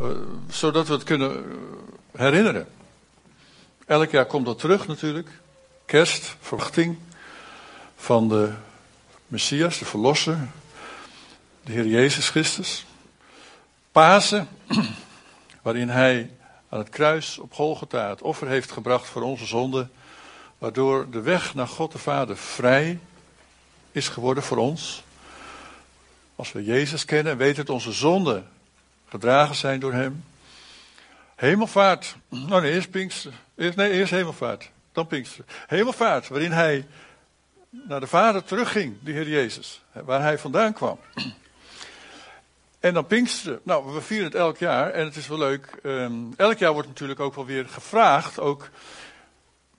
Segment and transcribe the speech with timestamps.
[0.00, 0.06] Uh,
[0.50, 1.44] zodat we het kunnen
[2.16, 2.68] herinneren.
[3.86, 5.28] Elk jaar komt dat terug natuurlijk.
[5.86, 6.98] Kerst, verwachting
[7.96, 8.52] van de
[9.26, 10.48] Messias, de Verlosser,
[11.64, 12.86] de Heer Jezus Christus.
[13.92, 14.48] Pasen,
[15.62, 16.30] waarin Hij
[16.68, 19.90] aan het kruis op Golgotha het offer heeft gebracht voor onze zonden,
[20.58, 22.98] waardoor de weg naar God de Vader vrij
[23.92, 25.02] is geworden voor ons.
[26.36, 28.52] Als we Jezus kennen en weten dat onze zonden
[29.14, 30.24] gedragen zijn door Hem.
[31.34, 33.32] Hemelvaart, nou nee, eerst Pinkster.
[33.54, 35.44] Nee, eerst hemelvaart, dan Pinkster.
[35.66, 36.86] Hemelvaart, waarin Hij
[37.70, 40.98] naar de Vader terugging, de Heer Jezus, waar Hij vandaan kwam.
[42.80, 43.60] En dan Pinksteren.
[43.62, 45.78] Nou, we vieren het elk jaar en het is wel leuk.
[45.82, 48.40] Um, elk jaar wordt natuurlijk ook wel weer gevraagd.
[48.40, 48.70] Ook,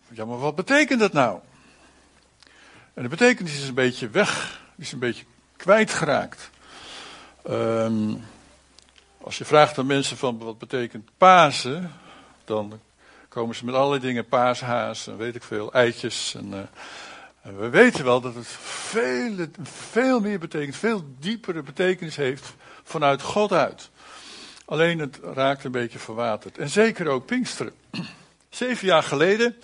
[0.10, 1.40] ja, wat betekent dat nou?
[2.94, 6.50] En de betekenis is een beetje weg, is een beetje kwijtgeraakt.
[7.50, 8.24] Um,
[9.26, 11.92] als je vraagt aan mensen van wat betekent Pasen,
[12.44, 12.80] dan
[13.30, 16.36] komen ze met allerlei dingen, paashaas en weet ik veel, eitjes.
[16.36, 16.70] En,
[17.42, 23.22] en we weten wel dat het veel, veel meer betekent, veel diepere betekenis heeft vanuit
[23.22, 23.90] God uit.
[24.66, 26.58] Alleen het raakt een beetje verwaterd.
[26.58, 27.74] En zeker ook Pinksteren.
[28.50, 29.56] Zeven jaar geleden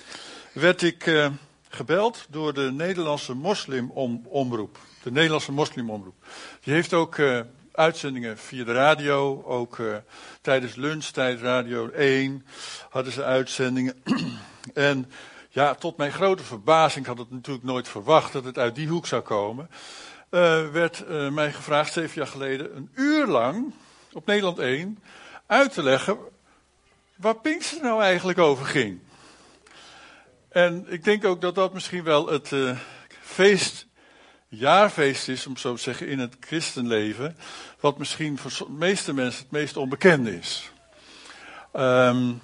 [0.52, 1.28] werd ik uh,
[1.70, 4.78] gebeld door de Nederlandse moslimomroep.
[5.04, 6.16] De Nederlandse moslimomroep.
[6.64, 7.40] Die heeft ook uh,
[7.72, 9.44] uitzendingen via de radio.
[9.44, 9.96] Ook uh,
[10.42, 12.46] tijdens lunchtijd Radio 1
[12.90, 14.04] hadden ze uitzendingen.
[14.74, 15.12] en
[15.50, 19.08] ja, tot mijn grote verbazing had het natuurlijk nooit verwacht dat het uit die hoek
[19.08, 19.70] zou komen
[20.32, 23.74] uh, werd uh, mij gevraagd, zeven jaar geleden, een uur lang
[24.14, 25.00] op Nederland 1
[25.46, 26.18] uit te leggen
[27.16, 29.00] waar Pinkster nou eigenlijk over ging.
[30.50, 32.52] En ik denk ook dat dat misschien wel het
[33.22, 33.88] feest,
[34.54, 37.38] jaarfeest is, om zo te zeggen, in het christenleven,
[37.80, 40.72] wat misschien voor de meeste mensen het meest onbekende is.
[41.76, 42.42] Um,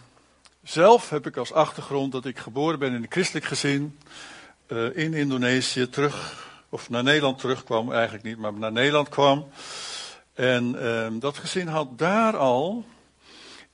[0.64, 4.00] zelf heb ik als achtergrond dat ik geboren ben in een christelijk gezin
[4.94, 9.50] in Indonesië, terug of naar Nederland terugkwam, eigenlijk niet, maar naar Nederland kwam.
[10.34, 12.86] En uh, dat gezin had daar al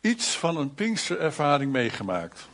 [0.02, 2.48] iets van een Pinksterervaring meegemaakt.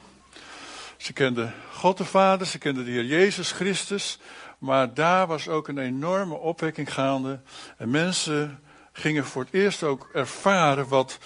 [0.97, 4.17] Ze kenden God de Vader, ze kenden de Heer Jezus Christus,
[4.59, 7.39] maar daar was ook een enorme opwekking gaande.
[7.77, 8.59] En mensen
[8.91, 11.17] gingen voor het eerst ook ervaren wat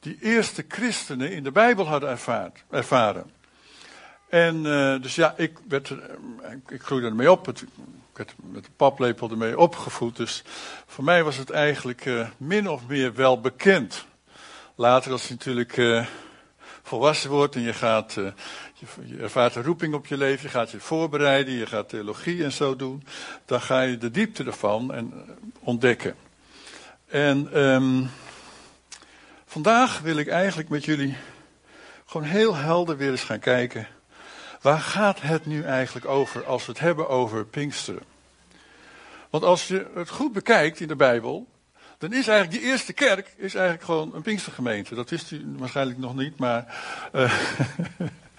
[0.00, 2.18] die eerste christenen in de Bijbel hadden
[2.70, 3.30] ervaren.
[4.28, 5.98] En uh, dus ja, ik, werd, uh,
[6.68, 7.46] ik groeide ermee op.
[7.46, 7.64] Het,
[8.12, 10.16] werd met de paplepel ermee opgevoed.
[10.16, 10.42] Dus
[10.86, 14.06] voor mij was het eigenlijk uh, min of meer wel bekend.
[14.74, 16.04] Later, als je natuurlijk
[16.82, 18.16] volwassen wordt en je gaat,
[19.04, 22.52] je, ervaart een roeping op je leven, je gaat je voorbereiden, je gaat theologie en
[22.52, 23.04] zo doen,
[23.44, 25.12] dan ga je de diepte ervan en,
[25.60, 26.14] ontdekken.
[27.06, 28.10] En um,
[29.46, 31.16] vandaag wil ik eigenlijk met jullie
[32.06, 33.86] gewoon heel helder weer eens gaan kijken.
[34.60, 38.02] Waar gaat het nu eigenlijk over als we het hebben over Pinksteren?
[39.30, 41.46] Want als je het goed bekijkt in de Bijbel,
[41.98, 44.94] dan is eigenlijk die eerste kerk is eigenlijk gewoon een Pinkstergemeente.
[44.94, 46.76] Dat wist u waarschijnlijk nog niet, maar
[47.14, 47.32] uh,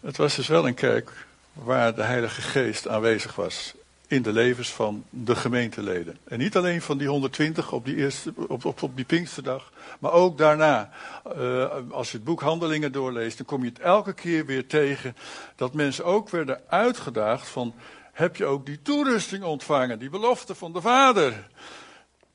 [0.00, 3.74] het was dus wel een kerk waar de Heilige Geest aanwezig was
[4.06, 6.18] in de levens van de gemeenteleden.
[6.24, 10.12] En niet alleen van die 120 op die, eerste, op, op, op die Pinksterdag, maar
[10.12, 10.90] ook daarna.
[11.36, 15.16] Uh, als je het boek Handelingen doorleest, dan kom je het elke keer weer tegen
[15.56, 17.74] dat mensen ook werden uitgedaagd van
[18.12, 21.48] heb je ook die toerusting ontvangen, die belofte van de Vader.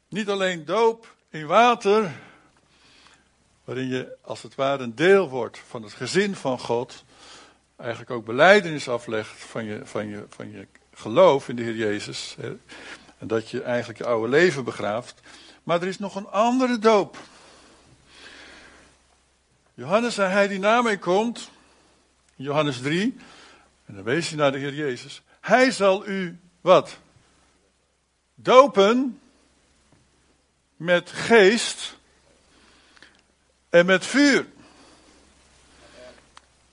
[0.09, 2.11] Niet alleen doop in water,
[3.65, 7.03] waarin je als het ware een deel wordt van het gezin van God,
[7.75, 12.35] eigenlijk ook beleidenis aflegt van je, van je, van je geloof in de Heer Jezus.
[12.39, 12.57] Hè,
[13.17, 15.21] en dat je eigenlijk je oude leven begraaft.
[15.63, 17.17] Maar er is nog een andere doop.
[19.73, 21.49] Johannes zei hij die na mij komt,
[22.35, 23.17] Johannes 3,
[23.85, 25.21] en dan wees hij naar de Heer Jezus.
[25.41, 26.97] Hij zal u wat?
[28.35, 29.19] Dopen
[30.75, 31.97] met geest
[33.75, 34.45] en met vuur.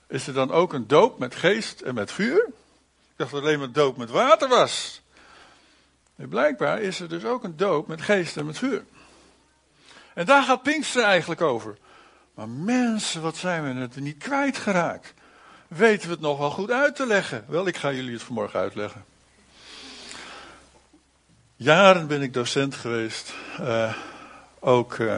[0.06, 2.44] Is er dan ook een doop met geest en met vuur?
[2.46, 5.02] Ik dacht dat alleen maar doop met water was.
[6.14, 8.84] Blijkbaar is er dus ook een doop met geest en met vuur.
[10.14, 11.76] En daar gaat Pinkster eigenlijk over.
[12.34, 15.14] Maar mensen, wat zijn we het niet kwijtgeraakt
[15.68, 17.44] weten we het nog wel goed uit te leggen.
[17.48, 19.04] Wel, ik ga jullie het vanmorgen uitleggen.
[21.56, 23.94] Jaren ben ik docent geweest, uh,
[24.60, 25.16] ook uh,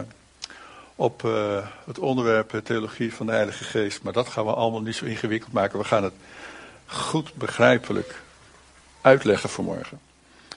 [0.96, 4.02] op uh, het onderwerp theologie van de Heilige Geest.
[4.02, 5.78] Maar dat gaan we allemaal niet zo ingewikkeld maken.
[5.78, 6.14] We gaan het
[6.86, 8.22] goed begrijpelijk
[9.00, 10.00] uitleggen vanmorgen.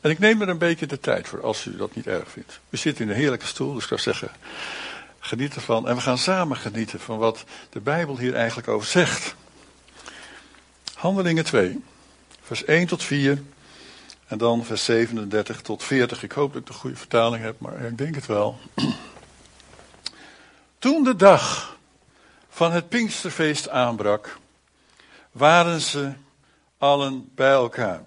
[0.02, 2.60] En ik neem er een beetje de tijd voor, als u dat niet erg vindt.
[2.70, 4.32] We zitten in een heerlijke stoel, dus ik zou zeggen,
[5.28, 5.88] Geniet ervan.
[5.88, 9.36] En we gaan samen genieten van wat de Bijbel hier eigenlijk over zegt.
[10.94, 11.84] Handelingen 2,
[12.42, 13.42] vers 1 tot 4.
[14.28, 16.24] En dan vers 37 tot 40.
[16.24, 18.58] Ik hoop dat ik de goede vertaling heb, maar ik denk het wel.
[20.80, 21.78] Toen de dag
[22.50, 24.38] van het Pinksterfeest aanbrak,
[25.32, 26.14] waren ze
[26.78, 28.04] allen bij elkaar.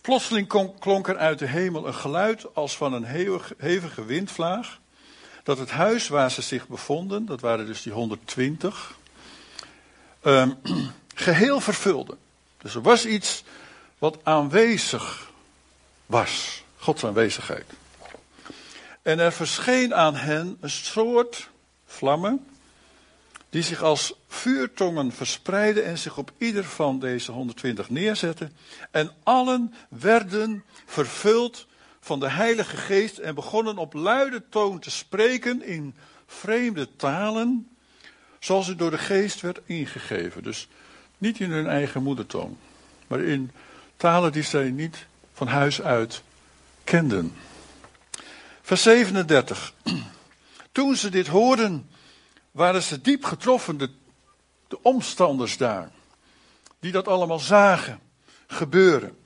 [0.00, 3.04] Plotseling klonk er uit de hemel een geluid als van een
[3.58, 4.78] hevige windvlaag,
[5.42, 8.96] dat het huis waar ze zich bevonden, dat waren dus die 120,
[10.22, 10.76] um, ehm,
[11.14, 12.16] geheel vervulde.
[12.58, 13.44] Dus er was iets
[13.98, 15.30] wat aanwezig
[16.06, 17.72] was, Gods aanwezigheid.
[19.06, 21.50] En er verscheen aan hen een soort
[21.84, 22.46] vlammen,
[23.50, 28.56] die zich als vuurtongen verspreidden en zich op ieder van deze 120 neerzetten.
[28.90, 31.66] En allen werden vervuld
[32.00, 35.94] van de Heilige Geest en begonnen op luide toon te spreken in
[36.26, 37.68] vreemde talen,
[38.38, 40.42] zoals het door de Geest werd ingegeven.
[40.42, 40.68] Dus
[41.18, 42.58] niet in hun eigen moedertoon,
[43.06, 43.50] maar in
[43.96, 46.22] talen die zij niet van huis uit
[46.84, 47.34] kenden.
[48.66, 49.74] Vers 37.
[50.72, 51.90] Toen ze dit hoorden,
[52.50, 53.90] waren ze diep getroffen, de,
[54.68, 55.90] de omstanders daar,
[56.80, 58.00] die dat allemaal zagen
[58.46, 59.18] gebeuren.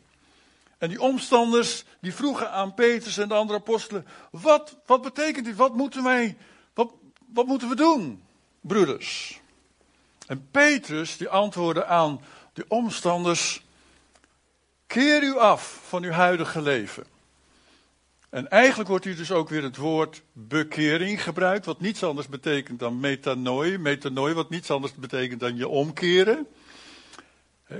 [0.78, 5.56] En die omstanders, die vroegen aan Petrus en de andere apostelen, wat, wat betekent dit?
[5.56, 6.36] Wat moeten wij,
[6.74, 6.92] wat,
[7.32, 8.22] wat moeten we doen,
[8.60, 9.40] broeders?
[10.26, 12.20] En Petrus, die antwoordde aan
[12.52, 13.62] die omstanders,
[14.86, 17.18] keer u af van uw huidige leven
[18.30, 22.78] en eigenlijk wordt hier dus ook weer het woord bekering gebruikt, wat niets anders betekent
[22.78, 23.78] dan metanoi.
[23.78, 26.46] Metanoi, wat niets anders betekent dan je omkeren.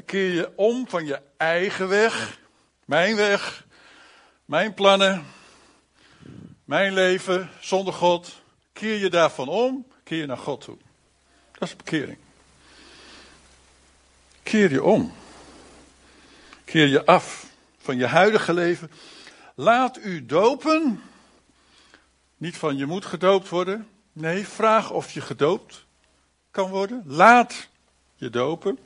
[0.05, 2.39] Keer je om van je eigen weg,
[2.85, 3.67] mijn weg,
[4.45, 5.27] mijn plannen,
[6.65, 8.43] mijn leven zonder God.
[8.73, 10.77] Keer je daarvan om, keer je naar God toe.
[11.59, 12.19] Dat is bekering.
[14.43, 15.13] Keer je om.
[16.65, 17.47] Keer je af
[17.79, 18.91] van je huidige leven
[19.61, 21.03] Laat u dopen.
[22.37, 23.89] Niet van je moet gedoopt worden.
[24.13, 25.85] Nee, vraag of je gedoopt
[26.51, 27.03] kan worden.
[27.07, 27.69] Laat
[28.15, 28.79] je dopen.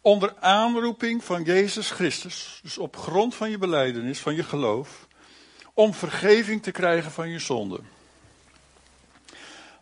[0.00, 2.60] Onder aanroeping van Jezus Christus.
[2.62, 5.06] Dus op grond van je beleidenis, van je geloof.
[5.74, 7.88] Om vergeving te krijgen van je zonden.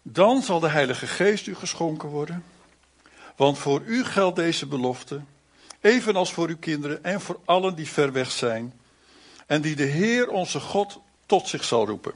[0.02, 2.44] Dan zal de Heilige Geest u geschonken worden.
[3.36, 5.20] Want voor u geldt deze belofte.
[5.80, 8.80] Evenals voor uw kinderen en voor allen die ver weg zijn
[9.52, 12.12] en die de Heer onze God tot zich zal roepen.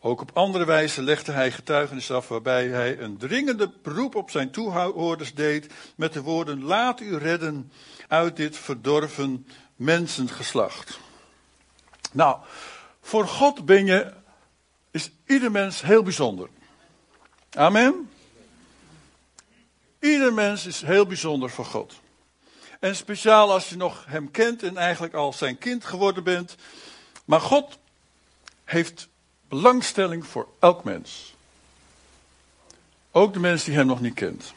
[0.00, 4.50] Ook op andere wijze legde hij getuigenis af waarbij hij een dringende beroep op zijn
[4.50, 7.72] toehoorders deed met de woorden laat u redden
[8.08, 9.46] uit dit verdorven
[9.76, 11.00] mensengeslacht.
[12.12, 12.38] Nou,
[13.00, 14.12] voor God ben je,
[14.90, 16.48] is ieder mens heel bijzonder.
[17.50, 18.10] Amen.
[20.00, 21.99] Ieder mens is heel bijzonder voor God.
[22.80, 26.54] En speciaal als je nog hem kent en eigenlijk al zijn kind geworden bent.
[27.24, 27.78] Maar God
[28.64, 29.08] heeft
[29.48, 31.34] belangstelling voor elk mens.
[33.12, 34.52] Ook de mens die hem nog niet kent.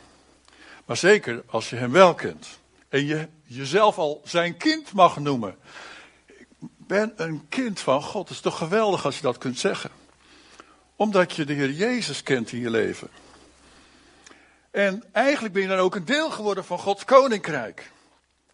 [0.86, 2.48] Maar zeker als je hem wel kent.
[2.90, 5.56] En je jezelf al zijn kind mag noemen.
[6.26, 6.48] Ik
[6.78, 8.28] ben een kind van God.
[8.28, 9.90] Het is toch geweldig als je dat kunt zeggen.
[10.96, 13.10] Omdat je de Heer Jezus kent in je leven.
[14.72, 17.92] En eigenlijk ben je dan ook een deel geworden van Gods koninkrijk.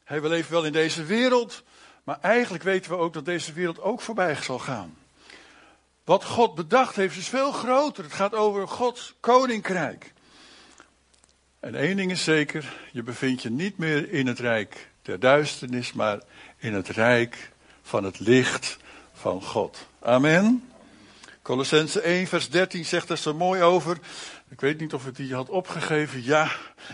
[0.10, 1.64] Hey, we leven wel in deze wereld,
[2.04, 4.98] maar eigenlijk weten we ook dat deze wereld ook voorbij zal gaan.
[6.04, 8.04] Wat God bedacht heeft is veel groter.
[8.04, 10.14] Het gaat over Gods koninkrijk.
[11.60, 15.94] En één ding is zeker, je bevindt je niet meer in het rijk der duisternis,
[15.94, 16.20] maar
[16.58, 17.52] in het rijk
[17.82, 18.78] van het licht
[19.14, 19.88] van God.
[20.00, 20.70] Amen.
[21.42, 23.98] Colossense 1, vers 13 zegt er zo mooi over.
[24.50, 26.24] Ik weet niet of ik die had opgegeven.
[26.24, 26.52] Ja,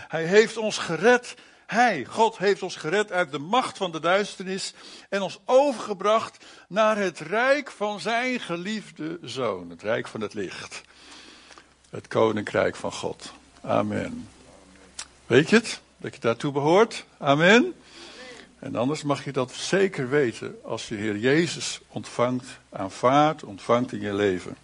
[0.08, 1.34] hij heeft ons gered
[1.66, 4.74] hij, God, heeft ons gered uit de macht van de duisternis
[5.08, 9.70] en ons overgebracht naar het rijk van zijn geliefde zoon.
[9.70, 10.80] Het rijk van het licht.
[11.90, 13.32] Het koninkrijk van God.
[13.60, 14.28] Amen.
[15.26, 15.80] Weet je het?
[15.96, 17.04] Dat je daartoe behoort?
[17.18, 17.74] Amen.
[18.58, 24.00] En anders mag je dat zeker weten als je Heer Jezus ontvangt, aanvaardt, ontvangt in
[24.00, 24.56] je leven.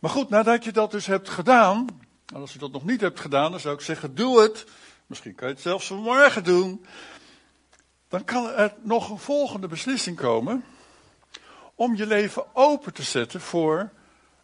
[0.00, 1.86] Maar goed, nadat je dat dus hebt gedaan,
[2.34, 4.64] en als je dat nog niet hebt gedaan, dan zou ik zeggen, doe het
[5.10, 6.86] Misschien kan je het zelfs vanmorgen doen.
[8.08, 10.64] Dan kan er nog een volgende beslissing komen.
[11.74, 13.90] Om je leven open te zetten voor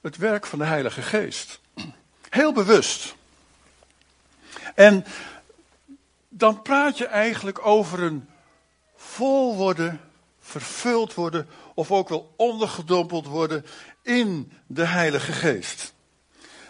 [0.01, 1.61] het werk van de Heilige Geest.
[2.29, 3.15] Heel bewust.
[4.75, 5.05] En
[6.29, 8.29] dan praat je eigenlijk over een
[8.97, 10.01] vol worden,
[10.41, 13.67] vervuld worden, of ook wel ondergedompeld worden
[14.03, 15.95] in de Heilige Geest.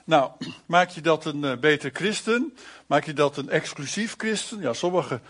[0.07, 0.31] Nou,
[0.67, 2.57] maak je dat een uh, beter christen?
[2.87, 4.61] Maak je dat een exclusief christen?
[4.61, 5.21] Ja, sommige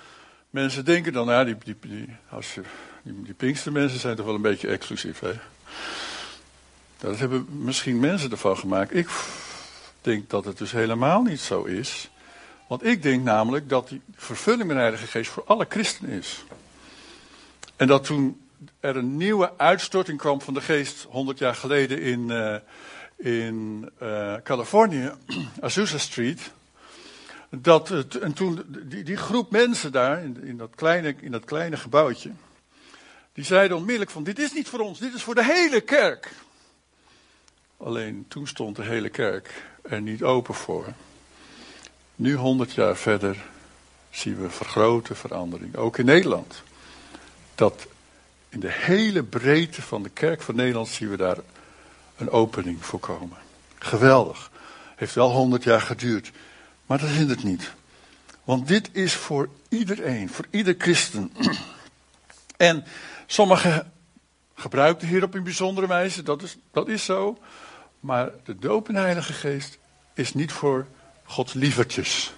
[0.51, 2.63] mensen denken dan, ja, die, die, die, als je,
[3.03, 5.33] die, Pinkstermensen zijn toch wel een beetje exclusief, hè?
[6.99, 8.95] Dat hebben misschien mensen ervan gemaakt.
[8.95, 9.09] Ik
[10.01, 12.11] denk dat het dus helemaal niet zo is.
[12.69, 16.45] Want ik denk namelijk dat die vervulling met de Heilige Geest voor alle christenen is.
[17.77, 18.41] En dat toen
[18.81, 22.57] er een nieuwe uitstorting kwam van de geest 100 jaar geleden in, uh,
[23.17, 25.13] in uh, Californië,
[25.61, 26.41] Azusa Street.
[27.51, 31.77] Dat en toen die, die groep mensen daar, in, in, dat kleine, in dat kleine
[31.77, 32.31] gebouwtje,
[33.33, 36.33] die zeiden onmiddellijk van dit is niet voor ons, dit is voor de hele kerk.
[37.77, 40.87] Alleen toen stond de hele kerk er niet open voor.
[42.15, 43.45] Nu, honderd jaar verder,
[44.11, 45.77] zien we vergrote verandering.
[45.77, 46.63] Ook in Nederland.
[47.55, 47.87] Dat
[48.49, 51.39] in de hele breedte van de kerk van Nederland zien we daar
[52.17, 53.39] een opening voor komen.
[53.79, 54.51] Geweldig.
[54.97, 56.31] Heeft wel honderd jaar geduurd.
[56.87, 57.73] Maar dat het niet.
[58.45, 61.33] Want dit is voor iedereen, voor ieder christen.
[62.57, 62.85] En
[63.27, 63.93] sommigen
[64.55, 67.39] gebruiken hier op een bijzondere wijze, dat is, dat is zo.
[68.01, 69.79] Maar de doop in de Heilige Geest
[70.15, 70.87] is niet voor
[71.25, 72.33] Gods lievertjes.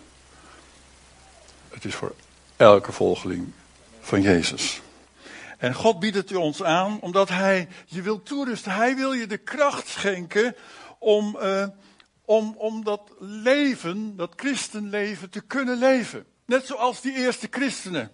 [1.69, 2.15] Het is voor
[2.57, 3.53] elke volgeling
[4.01, 4.81] van Jezus.
[5.59, 8.73] En God biedt het ons aan omdat Hij je wil toerusten.
[8.73, 10.57] Hij wil je de kracht schenken
[10.99, 11.67] om, uh,
[12.25, 16.27] om, om dat leven, dat christenleven te kunnen leven.
[16.45, 18.13] Net zoals die eerste christenen.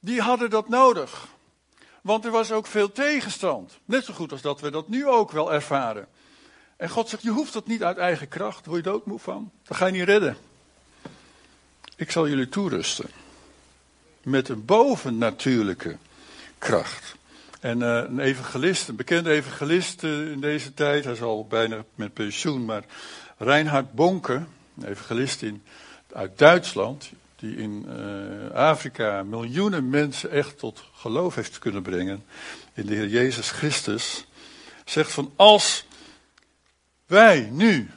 [0.00, 1.28] Die hadden dat nodig.
[2.02, 3.78] Want er was ook veel tegenstand.
[3.84, 6.06] Net zo goed als dat we dat nu ook wel ervaren.
[6.76, 8.66] En God zegt, je hoeft dat niet uit eigen kracht.
[8.66, 9.50] Word je doodmoe van?
[9.62, 10.36] Dat ga je niet redden.
[11.96, 13.10] Ik zal jullie toerusten.
[14.22, 15.96] Met een bovennatuurlijke
[16.60, 17.14] kracht.
[17.60, 21.84] En uh, een evangelist, een bekende evangelist uh, in deze tijd, hij is al bijna
[21.94, 22.84] met pensioen, maar
[23.38, 24.34] Reinhard Bonke,
[24.78, 25.62] een evangelist in,
[26.12, 32.24] uit Duitsland, die in uh, Afrika miljoenen mensen echt tot geloof heeft kunnen brengen
[32.74, 34.26] in de Heer Jezus Christus,
[34.84, 35.86] zegt van als
[37.06, 37.90] wij nu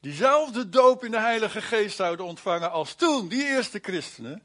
[0.00, 4.42] diezelfde doop in de Heilige Geest zouden ontvangen als toen, die eerste christenen,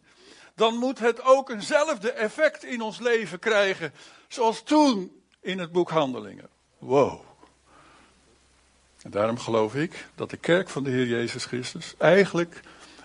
[0.58, 3.94] dan moet het ook eenzelfde effect in ons leven krijgen,
[4.28, 6.50] zoals toen in het boek Handelingen.
[6.78, 7.20] Wow.
[9.02, 12.62] En daarom geloof ik dat de kerk van de Heer Jezus Christus eigenlijk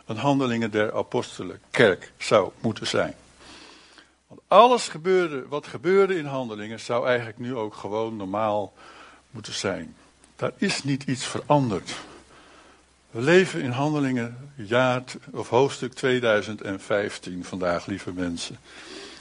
[0.07, 3.15] een Handelingen der Apostelen kerk zou moeten zijn.
[4.27, 8.73] Want alles gebeurde, wat gebeurde in Handelingen zou eigenlijk nu ook gewoon normaal
[9.31, 9.97] moeten zijn.
[10.37, 11.95] Daar is niet iets veranderd.
[13.13, 15.03] We leven in handelingen jaar
[15.33, 18.59] of hoofdstuk 2015 vandaag, lieve mensen.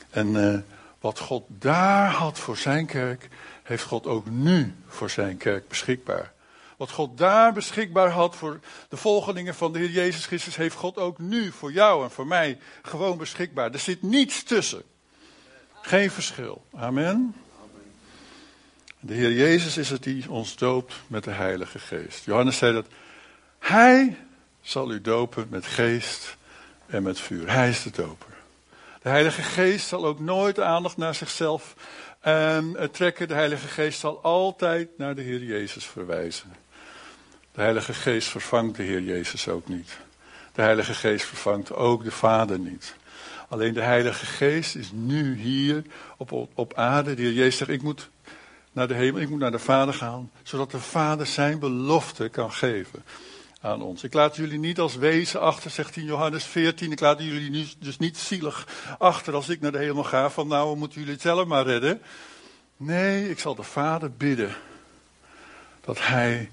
[0.09, 0.57] En uh,
[0.99, 3.27] wat God daar had voor zijn kerk,
[3.63, 6.31] heeft God ook nu voor zijn kerk beschikbaar.
[6.77, 10.97] Wat God daar beschikbaar had voor de volgelingen van de Heer Jezus Christus, heeft God
[10.97, 13.71] ook nu voor jou en voor mij gewoon beschikbaar.
[13.71, 14.83] Er zit niets tussen.
[15.81, 16.65] Geen verschil.
[16.75, 17.35] Amen.
[18.99, 22.25] De Heer Jezus is het die ons doopt met de Heilige Geest.
[22.25, 22.85] Johannes zei dat
[23.61, 24.17] Hij
[24.61, 26.37] zal u dopen met geest
[26.87, 27.51] en met vuur.
[27.51, 28.33] Hij is de doper.
[29.01, 31.75] De Heilige Geest zal ook nooit aandacht naar zichzelf
[32.27, 33.27] um, trekken.
[33.27, 36.53] De Heilige Geest zal altijd naar de Heer Jezus verwijzen.
[37.51, 39.97] De Heilige Geest vervangt de Heer Jezus ook niet.
[40.53, 42.95] De Heilige Geest vervangt ook de Vader niet.
[43.49, 45.83] Alleen de Heilige Geest is nu hier
[46.17, 47.13] op, op aarde.
[47.13, 48.09] De Heer Jezus zegt, ik moet
[48.71, 52.51] naar de hemel, ik moet naar de Vader gaan, zodat de Vader zijn belofte kan
[52.51, 53.03] geven
[53.61, 54.03] aan ons.
[54.03, 56.91] Ik laat jullie niet als wezen achter, zegt in Johannes 14.
[56.91, 60.47] Ik laat jullie nu dus niet zielig achter als ik naar de hemel ga, van
[60.47, 62.01] nou moeten jullie het zelf maar redden.
[62.77, 64.55] Nee, ik zal de Vader bidden
[65.81, 66.51] dat Hij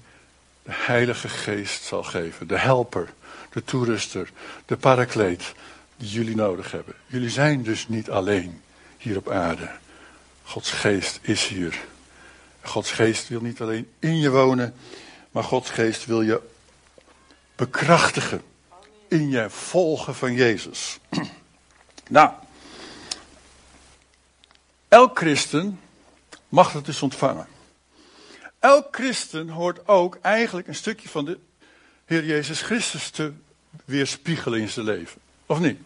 [0.63, 3.09] de Heilige Geest zal geven, de helper,
[3.51, 4.31] de toeruster,
[4.65, 5.53] de parakleet
[5.97, 6.93] die jullie nodig hebben.
[7.05, 8.61] Jullie zijn dus niet alleen
[8.97, 9.69] hier op aarde.
[10.43, 11.79] Gods Geest is hier.
[12.61, 14.73] Gods geest wil niet alleen in je wonen,
[15.31, 16.41] maar Gods geest wil je
[17.59, 18.41] bekrachtigen
[19.07, 20.97] in je volgen van Jezus.
[22.09, 22.31] Nou,
[24.87, 25.79] elk christen
[26.47, 27.47] mag het dus ontvangen.
[28.59, 31.39] Elk christen hoort ook eigenlijk een stukje van de
[32.05, 33.33] Heer Jezus Christus te
[33.85, 35.21] weerspiegelen in zijn leven.
[35.45, 35.79] Of niet?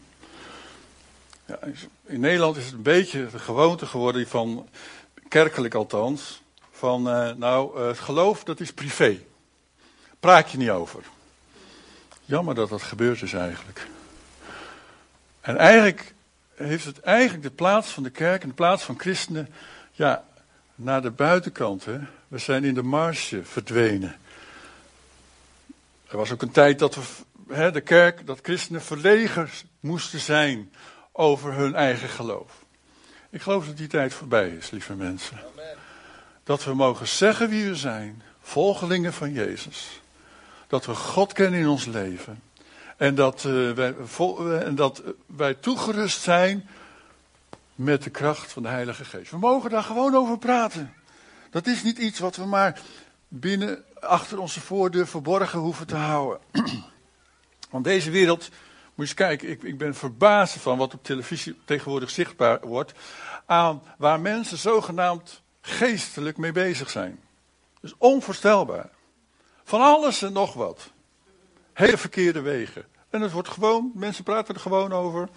[1.45, 1.59] Ja,
[2.05, 4.69] in Nederland is het een beetje de gewoonte geworden van,
[5.27, 9.19] kerkelijk althans, van, uh, nou, uh, het geloof dat is privé.
[10.19, 11.03] Praat je niet over.
[12.25, 13.87] Jammer dat dat gebeurd is eigenlijk.
[15.41, 16.13] En eigenlijk
[16.55, 19.49] heeft het eigenlijk de plaats van de kerk en de plaats van christenen,
[19.91, 20.23] ja,
[20.75, 24.15] naar de buitenkant hè, We zijn in de marge verdwenen.
[26.07, 27.01] Er was ook een tijd dat we,
[27.53, 29.49] hè, de kerk, dat christenen verlegen
[29.79, 30.73] moesten zijn
[31.11, 32.51] over hun eigen geloof.
[33.29, 35.39] Ik geloof dat die tijd voorbij is, lieve mensen.
[36.43, 40.01] Dat we mogen zeggen wie we zijn, volgelingen van Jezus.
[40.67, 42.41] Dat we God kennen in ons leven.
[42.97, 46.69] En dat, uh, wij, vol, en dat wij toegerust zijn
[47.75, 49.31] met de kracht van de Heilige Geest.
[49.31, 50.93] We mogen daar gewoon over praten.
[51.49, 52.81] Dat is niet iets wat we maar
[53.27, 56.39] binnen achter onze voordeur verborgen hoeven te houden.
[57.71, 58.51] Want deze wereld, moet
[58.95, 62.93] je eens kijken, ik, ik ben verbaasd van wat op televisie tegenwoordig zichtbaar wordt,
[63.45, 67.19] aan waar mensen zogenaamd geestelijk mee bezig zijn.
[67.81, 68.89] Dus onvoorstelbaar.
[69.73, 70.91] Van alles en nog wat.
[71.73, 72.85] Hele verkeerde wegen.
[73.09, 75.29] En het wordt gewoon, mensen praten er gewoon over.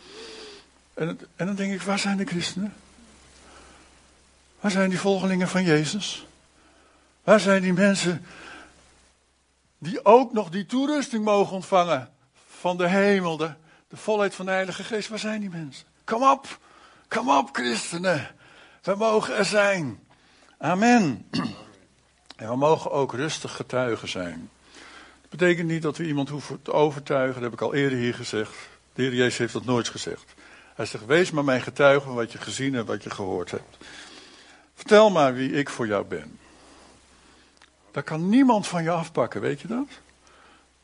[0.94, 2.74] En, en dan denk ik, waar zijn de christenen?
[4.60, 6.26] Waar zijn die volgelingen van Jezus?
[7.24, 8.26] Waar zijn die mensen
[9.78, 12.12] die ook nog die toerusting mogen ontvangen
[12.48, 13.52] van de hemel, de,
[13.88, 15.08] de volheid van de Heilige Geest?
[15.08, 15.86] Waar zijn die mensen?
[16.04, 16.58] Kom op,
[17.08, 18.34] kom op christenen.
[18.82, 20.00] We mogen er zijn.
[20.58, 21.26] Amen.
[22.36, 24.50] En we mogen ook rustig getuigen zijn.
[25.20, 28.14] Dat betekent niet dat we iemand hoeven te overtuigen, dat heb ik al eerder hier
[28.14, 28.54] gezegd.
[28.94, 30.34] De Heer Jezus heeft dat nooit gezegd.
[30.74, 33.76] Hij zegt, wees maar mijn getuige van wat je gezien en wat je gehoord hebt.
[34.74, 36.38] Vertel maar wie ik voor jou ben.
[37.90, 39.88] Dat kan niemand van je afpakken, weet je dat?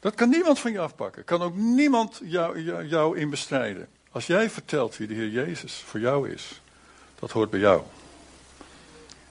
[0.01, 1.25] Dat kan niemand van je afpakken.
[1.25, 3.89] Kan ook niemand jou, jou, jou in bestrijden.
[4.11, 6.61] Als jij vertelt wie de Heer Jezus voor jou is,
[7.19, 7.83] dat hoort bij jou.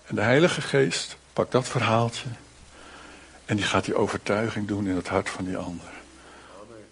[0.05, 2.27] En de Heilige Geest pakt dat verhaaltje
[3.45, 5.89] en die gaat die overtuiging doen in het hart van die ander.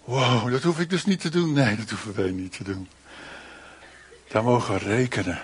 [0.04, 1.52] Wow, dat hoef ik dus niet te doen.
[1.52, 2.88] Nee, dat hoeven wij niet te doen.
[4.28, 5.40] Daar mogen we rekenen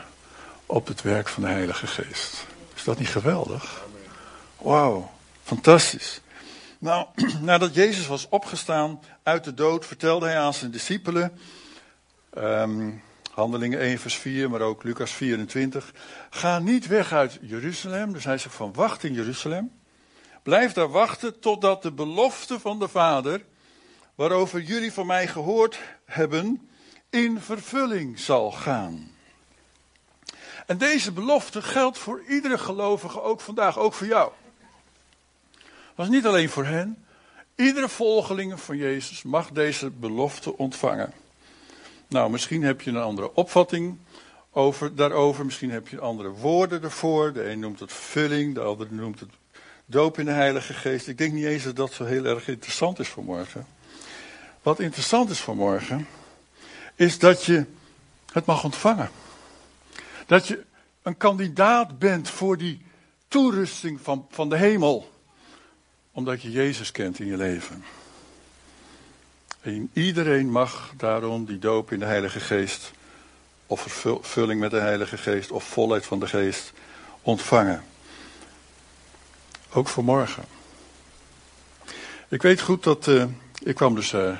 [0.66, 2.46] op het werk van de Heilige Geest.
[2.74, 3.84] Is dat niet geweldig?
[4.58, 5.10] Wauw,
[5.42, 6.20] fantastisch.
[6.78, 7.06] Nou,
[7.40, 11.38] nadat Jezus was opgestaan uit de dood, vertelde hij aan zijn discipelen,
[12.38, 13.02] um,
[13.36, 15.92] Handelingen 1 vers 4, maar ook Lucas 24,
[16.30, 18.12] ga niet weg uit Jeruzalem.
[18.12, 19.72] Dus hij zegt van wacht in Jeruzalem.
[20.42, 23.44] Blijf daar wachten totdat de belofte van de Vader,
[24.14, 26.68] waarover jullie van mij gehoord hebben,
[27.10, 29.10] in vervulling zal gaan.
[30.66, 34.32] En deze belofte geldt voor iedere gelovige, ook vandaag, ook voor jou.
[35.94, 37.06] Was niet alleen voor hen.
[37.54, 41.24] Iedere volgeling van Jezus mag deze belofte ontvangen.
[42.08, 43.98] Nou, misschien heb je een andere opvatting
[44.50, 45.44] over, daarover.
[45.44, 47.32] Misschien heb je andere woorden ervoor.
[47.32, 49.30] De een noemt het vervulling, de ander noemt het
[49.86, 51.08] doop in de Heilige Geest.
[51.08, 53.66] Ik denk niet eens dat dat zo heel erg interessant is voor morgen.
[54.62, 56.06] Wat interessant is voor morgen,
[56.94, 57.64] is dat je
[58.32, 59.10] het mag ontvangen.
[60.26, 60.64] Dat je
[61.02, 62.84] een kandidaat bent voor die
[63.28, 65.12] toerusting van, van de hemel.
[66.12, 67.84] Omdat je Jezus kent in je leven.
[69.66, 72.92] En iedereen mag daarom die doop in de Heilige Geest,
[73.66, 76.72] of vervulling met de Heilige Geest, of volheid van de Geest
[77.22, 77.84] ontvangen.
[79.72, 80.44] Ook voor morgen.
[82.28, 83.24] Ik weet goed dat, uh,
[83.62, 84.36] ik kwam dus uh,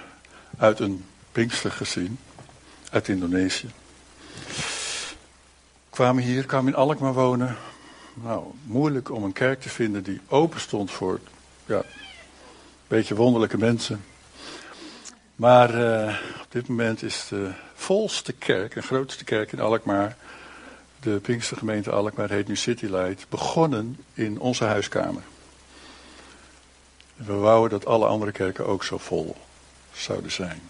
[0.59, 2.19] uit een Pinkstergezin,
[2.91, 3.71] uit Indonesië.
[5.91, 7.57] Kwamen hier, kwamen in Alkmaar wonen.
[8.15, 11.21] Nou, moeilijk om een kerk te vinden die open stond voor,
[11.65, 11.85] ja, een
[12.89, 14.05] beetje wonderlijke mensen.
[15.37, 20.17] Maar uh, op dit moment is de volste kerk, de grootste kerk in Alkmaar,
[21.01, 25.23] de Pinkstergemeente Alkmaar, heet nu City Light, begonnen in onze huiskamer.
[27.17, 29.37] We wouden dat alle andere kerken ook zo vol
[29.93, 30.63] zouden zijn.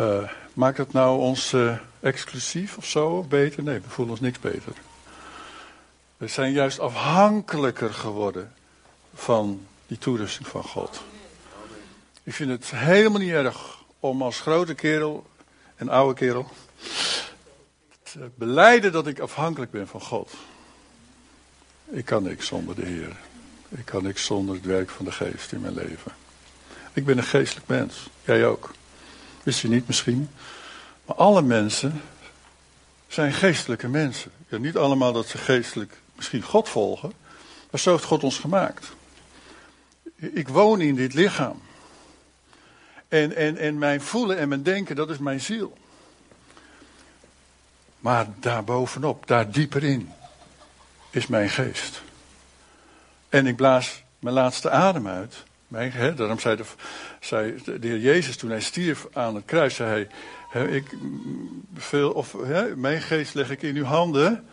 [0.00, 3.62] Uh, maakt het nou ons uh, exclusief of zo, beter?
[3.62, 4.72] Nee, we voelen ons niks beter.
[6.16, 8.52] We zijn juist afhankelijker geworden
[9.14, 11.02] van die toerusting van God.
[12.22, 15.26] Ik vind het helemaal niet erg om als grote kerel
[15.76, 16.48] en oude kerel
[18.02, 20.32] te beleiden dat ik afhankelijk ben van God.
[21.90, 23.16] Ik kan niks zonder de Heer.
[23.68, 26.12] Ik kan niks zonder het werk van de geest in mijn leven.
[26.92, 28.08] Ik ben een geestelijk mens.
[28.24, 28.74] Jij ook.
[29.42, 30.30] Wist je niet misschien?
[31.04, 32.02] Maar alle mensen
[33.08, 34.30] zijn geestelijke mensen.
[34.48, 37.12] Niet allemaal dat ze geestelijk misschien God volgen.
[37.70, 38.92] Maar zo heeft God ons gemaakt.
[40.16, 41.62] Ik woon in dit lichaam.
[43.10, 45.78] En, en, en mijn voelen en mijn denken, dat is mijn ziel.
[47.98, 50.12] Maar daarbovenop, daar dieper in,
[51.10, 52.02] is mijn geest.
[53.28, 55.44] En ik blaas mijn laatste adem uit.
[55.68, 60.08] Mijn, daarom zei de, de Heer Jezus toen hij stierf aan het kruis, zei
[60.50, 60.96] hij, ik,
[61.74, 64.48] veel, of, hè, mijn geest leg ik in uw handen.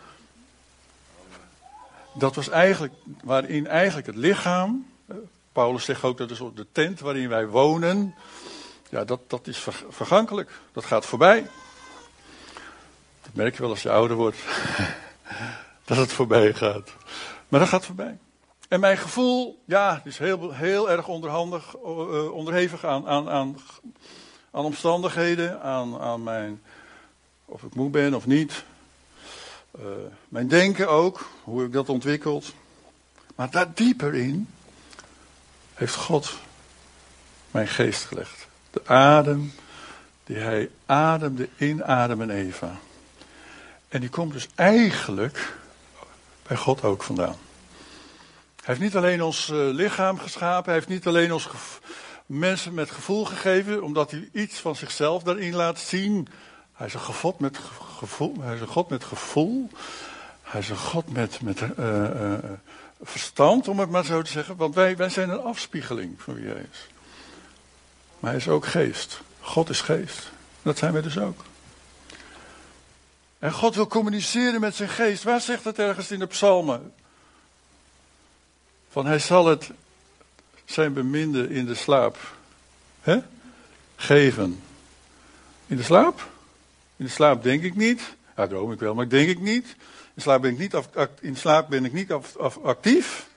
[2.13, 2.93] dat was eigenlijk,
[3.23, 4.85] waarin eigenlijk het lichaam,
[5.51, 8.15] Paulus zegt ook dat is de tent waarin wij wonen,
[8.89, 10.51] ja, dat, dat is vergankelijk.
[10.71, 11.49] Dat gaat voorbij.
[13.21, 14.37] Dat merk je wel als je ouder wordt.
[15.85, 16.93] dat het voorbij gaat.
[17.47, 18.17] Maar dat gaat voorbij.
[18.67, 23.57] En mijn gevoel, ja, is heel, heel erg onderhandig, uh, onderhevig aan, aan, aan,
[24.51, 26.61] aan omstandigheden, aan, aan mijn,
[27.45, 28.63] of ik moe ben of niet.
[29.79, 29.85] Uh,
[30.29, 32.53] mijn denken ook, hoe ik dat ontwikkeld.
[33.35, 34.49] Maar daar dieper in
[35.73, 36.37] heeft God
[37.51, 38.46] mijn geest gelegd.
[38.77, 39.53] De adem
[40.23, 42.79] die hij ademde in Adam en Eva.
[43.89, 45.53] En die komt dus eigenlijk
[46.47, 47.35] bij God ook vandaan.
[48.55, 51.49] Hij heeft niet alleen ons uh, lichaam geschapen, hij heeft niet alleen ons
[52.25, 56.27] mensen met gevoel gegeven, omdat hij iets van zichzelf daarin laat zien.
[56.73, 57.57] Hij is een God met
[57.97, 58.35] gevoel.
[58.41, 59.69] Hij is een God met gevoel.
[60.41, 62.33] Hij is een God met, met uh, uh,
[63.01, 64.55] verstand, om het maar zo te zeggen.
[64.55, 66.87] Want wij, wij zijn een afspiegeling van wie hij is.
[68.19, 69.21] Maar hij is ook geest.
[69.39, 70.31] God is geest.
[70.61, 71.43] Dat zijn wij dus ook.
[73.39, 75.23] En God wil communiceren met zijn geest.
[75.23, 76.93] Waar zegt het ergens in de psalmen?
[78.89, 79.71] Van hij zal het
[80.65, 82.17] zijn beminde in de slaap
[83.01, 83.19] hè?
[83.95, 84.63] geven.
[85.67, 86.29] In de slaap?
[86.95, 88.15] In de slaap denk ik niet.
[88.35, 89.75] Ja, droom ik wel, maar denk ik niet.
[90.13, 90.75] In slaap ben ik niet,
[91.19, 92.11] in slaap ben ik niet
[92.61, 93.27] actief.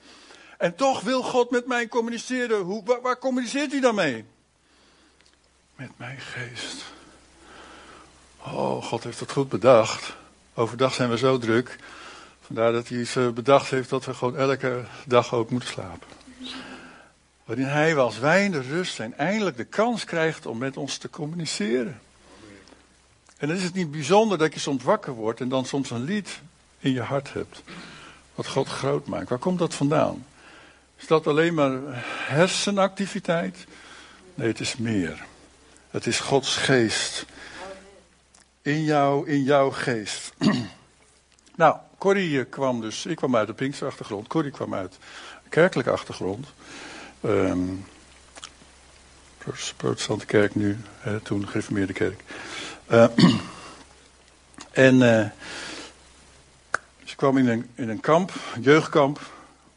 [0.57, 2.59] En toch wil God met mij communiceren.
[2.59, 4.25] Hoe, waar, waar communiceert hij dan mee?
[5.81, 6.83] Met mijn geest.
[8.37, 10.15] Oh, God heeft het goed bedacht.
[10.53, 11.77] Overdag zijn we zo druk.
[12.41, 16.07] Vandaar dat hij eh, bedacht heeft dat we gewoon elke dag ook moeten slapen.
[17.45, 20.97] Waarin hij als wij in de rust zijn eindelijk de kans krijgt om met ons
[20.97, 21.99] te communiceren.
[23.37, 26.03] En dan is het niet bijzonder dat je soms wakker wordt en dan soms een
[26.03, 26.39] lied
[26.79, 27.61] in je hart hebt.
[28.35, 29.29] Wat God groot maakt.
[29.29, 30.25] Waar komt dat vandaan?
[30.97, 31.79] Is dat alleen maar
[32.27, 33.65] hersenactiviteit?
[34.35, 35.29] Nee, het is meer.
[35.91, 37.25] Het is Gods geest.
[38.61, 40.33] In jou, in jouw geest.
[41.55, 44.27] nou, Corrie eh, kwam dus, ik kwam uit de Pinkse achtergrond.
[44.27, 44.97] Corrie kwam uit
[45.43, 46.47] een kerkelijke achtergrond.
[47.25, 47.85] Um,
[49.77, 52.21] protestante kerk nu, hè, toen gereformeerde kerk.
[52.91, 53.07] Uh,
[54.87, 55.25] en uh,
[57.03, 59.19] ze kwam in een, in een kamp, een jeugdkamp.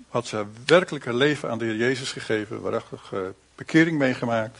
[0.08, 2.60] Had ze werkelijk haar leven aan de Heer Jezus gegeven.
[2.60, 3.20] Waarachtig uh,
[3.54, 4.58] bekering meegemaakt.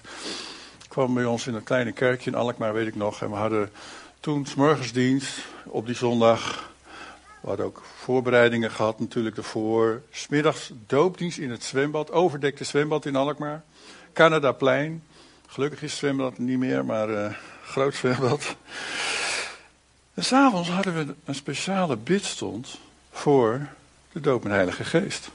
[0.94, 3.22] Kwam bij ons in een kleine kerkje in Alkmaar, weet ik nog.
[3.22, 3.70] En we hadden
[4.20, 6.70] toen morgensdienst op die zondag.
[7.40, 10.02] We hadden ook voorbereidingen gehad natuurlijk ervoor.
[10.11, 13.62] Smiddags doopdienst in het zwembad, overdekte zwembad in Alkmaar.
[14.12, 15.02] Canadaplein.
[15.46, 18.57] Gelukkig is het zwembad niet meer, maar uh, groot zwembad.
[20.14, 22.78] En s'avonds hadden we een speciale bidstond
[23.11, 23.66] voor
[24.12, 25.30] de doop met Heilige Geest.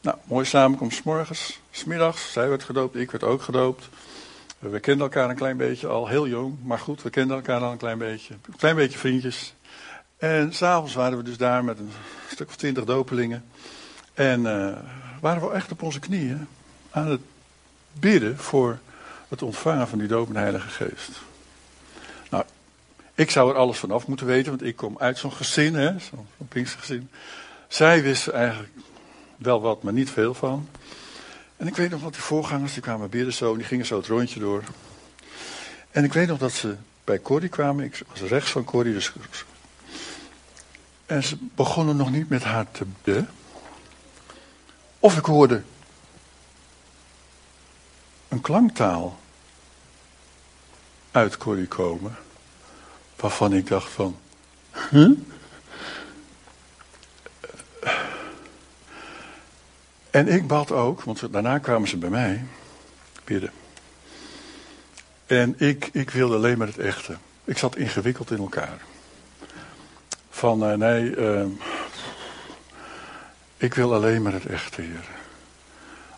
[0.00, 2.32] Nou, mooi samenkomst morgens, smiddags.
[2.32, 3.88] Zij werd gedoopt, ik werd ook gedoopt.
[4.70, 7.72] We kenden elkaar een klein beetje al, heel jong, maar goed, we kenden elkaar al
[7.72, 8.34] een klein beetje.
[8.34, 9.54] Een klein beetje vriendjes.
[10.16, 11.90] En s'avonds waren we dus daar met een
[12.30, 13.44] stuk of twintig dopelingen.
[14.14, 14.76] En uh,
[15.20, 16.46] waren we echt op onze knieën
[16.90, 17.20] aan het
[17.92, 18.78] bidden voor
[19.28, 21.10] het ontvangen van die doop de Heilige Geest.
[22.30, 22.44] Nou,
[23.14, 26.76] ik zou er alles vanaf moeten weten, want ik kom uit zo'n gezin, zo'n zo
[26.78, 27.10] gezin.
[27.68, 28.72] Zij wisten eigenlijk
[29.36, 30.68] wel wat, maar niet veel van.
[31.56, 34.06] En ik weet nog wat die voorgangers, die kwamen bidden zo, die gingen zo het
[34.06, 34.62] rondje door.
[35.90, 39.12] En ik weet nog dat ze bij Corrie kwamen, ik was rechts van Corrie, dus
[41.06, 43.28] en ze begonnen nog niet met haar te bidden.
[44.98, 45.62] Of ik hoorde
[48.28, 49.18] een klanktaal
[51.10, 52.16] uit Corrie komen.
[53.16, 54.16] Waarvan ik dacht van?
[60.14, 62.44] En ik bad ook, want daarna kwamen ze bij mij
[63.24, 63.50] bidden.
[65.26, 67.16] En ik, ik wilde alleen maar het echte.
[67.44, 68.78] Ik zat ingewikkeld in elkaar.
[70.30, 71.44] Van uh, nee, uh,
[73.56, 75.08] ik wil alleen maar het echte, Heer.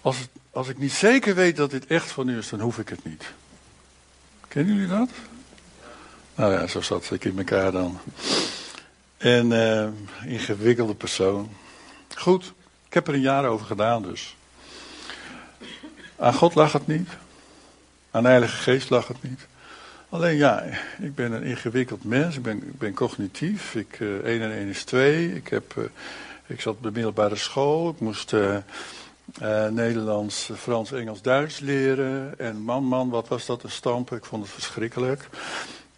[0.00, 0.16] Als,
[0.50, 3.04] als ik niet zeker weet dat dit echt van u is, dan hoef ik het
[3.04, 3.24] niet.
[4.48, 5.10] Kennen jullie dat?
[6.34, 7.98] Nou ja, zo zat ik in elkaar dan.
[9.16, 9.88] En uh,
[10.24, 11.50] ingewikkelde persoon.
[12.14, 12.54] Goed,
[12.86, 14.36] ik heb er een jaar over gedaan dus.
[16.16, 17.08] Aan God lag het niet.
[18.10, 19.46] Aan de Heilige Geest lag het niet.
[20.08, 20.62] Alleen ja,
[20.98, 22.36] ik ben een ingewikkeld mens.
[22.36, 23.74] Ik ben, ik ben cognitief.
[23.74, 25.34] Ik, uh, 1 en 1 is 2.
[25.34, 25.84] Ik, heb, uh,
[26.46, 27.90] ik zat op de middelbare school.
[27.90, 28.56] Ik moest uh,
[29.70, 32.38] Nederlands, Frans, Engels, Duits leren.
[32.38, 34.16] En man, man, wat was dat een stampen.
[34.16, 35.28] Ik vond het verschrikkelijk.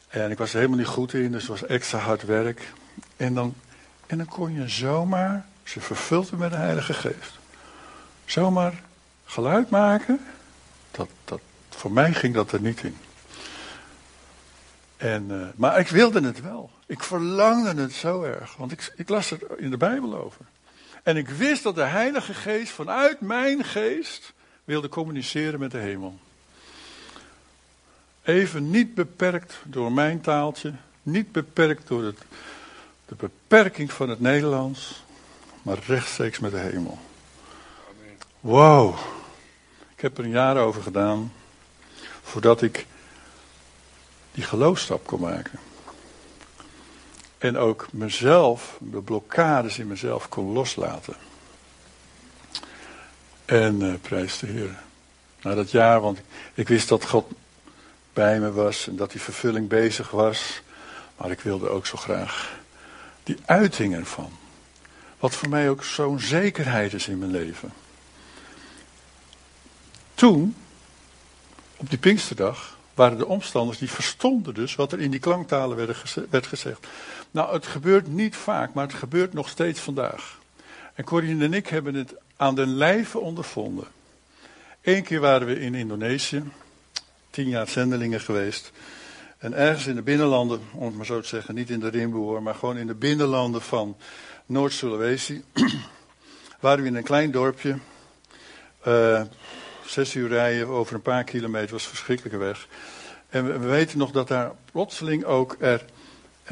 [0.09, 2.73] En ik was er helemaal niet goed in, dus het was extra hard werk.
[3.17, 3.55] En dan,
[4.07, 7.39] en dan kon je zomaar, Je vervult bent met de Heilige Geest.
[8.25, 8.83] Zomaar
[9.25, 10.21] geluid maken,
[10.91, 12.97] dat, dat, voor mij ging dat er niet in.
[14.97, 16.71] En, uh, maar ik wilde het wel.
[16.87, 20.45] Ik verlangde het zo erg, want ik, ik las er in de Bijbel over.
[21.03, 24.33] En ik wist dat de Heilige Geest vanuit mijn geest
[24.65, 26.19] wilde communiceren met de hemel.
[28.23, 32.19] Even niet beperkt door mijn taaltje, niet beperkt door het,
[33.07, 35.03] de beperking van het Nederlands,
[35.69, 36.99] maar rechtstreeks met de hemel.
[38.41, 38.99] Wow.
[39.95, 41.33] Ik heb er een jaar over gedaan
[42.23, 42.87] voordat ik
[44.33, 45.59] die geloofstap kon maken.
[47.39, 51.17] En ook mezelf, de blokkades in mezelf kon loslaten.
[53.45, 54.79] En uh, prijs de Heer.
[55.43, 56.21] Na dat jaar, want
[56.55, 57.31] ik wist dat God
[58.13, 60.63] bij me was en dat die vervulling bezig was.
[61.17, 62.59] Maar ik wilde ook zo graag
[63.23, 64.33] die uiting ervan.
[65.19, 67.73] Wat voor mij ook zo'n zekerheid is in mijn leven.
[70.15, 70.57] Toen,
[71.77, 75.97] op die Pinksterdag, waren de omstanders die verstonden dus wat er in die klanktalen
[76.31, 76.87] werd gezegd.
[77.31, 80.39] Nou, het gebeurt niet vaak, maar het gebeurt nog steeds vandaag.
[80.95, 83.87] En Corine en ik hebben het aan den lijve ondervonden.
[84.83, 86.43] Eén keer waren we in Indonesië,
[87.31, 88.73] tien jaar zendelingen geweest.
[89.39, 92.43] En ergens in de binnenlanden, om het maar zo te zeggen, niet in de Rimboer,
[92.43, 93.97] maar gewoon in de binnenlanden van
[94.49, 95.45] Noord-Sulawesi,
[96.61, 97.79] waren we in een klein dorpje.
[98.87, 99.23] Uh,
[99.87, 102.69] zes uur rijden over een paar kilometer was verschrikkelijke weg.
[103.29, 105.85] En we, weten nog dat daar plotseling ook er,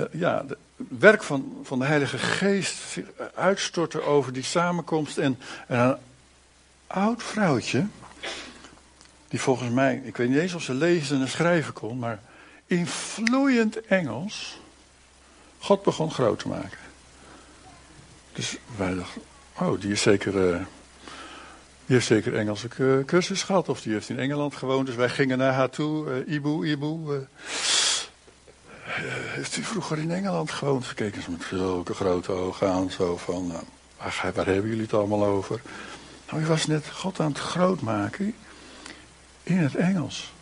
[0.01, 0.59] uh, ja, het
[0.99, 2.99] werk van, van de Heilige Geest
[3.35, 5.19] uitstortte over die samenkomst.
[5.19, 5.97] En, en een
[6.87, 7.87] oud vrouwtje,
[9.29, 12.21] die volgens mij, ik weet niet eens of ze lezen en schrijven kon, maar
[12.67, 14.61] in vloeiend Engels
[15.59, 16.86] God begon groot te maken.
[18.37, 19.23] Dus wij dachten,
[19.59, 20.57] oh, die is zeker, uh,
[21.87, 22.69] die heeft zeker Engelse
[23.07, 23.69] cursus gehad.
[23.69, 24.87] Of die heeft in Engeland gewoond.
[24.87, 26.25] Dus wij gingen naar haar toe.
[26.27, 26.87] Uh, Ibu, Ibu.
[26.87, 27.19] Uh,
[29.35, 30.95] heeft u vroeger in Engeland gewoond?
[30.95, 32.91] Keken ze met zulke grote ogen aan.
[32.91, 33.53] Zo van,
[33.97, 35.61] waar, waar hebben jullie het allemaal over?
[36.31, 38.35] Nou, je was net God aan het groot maken.
[39.43, 40.33] In het Engels.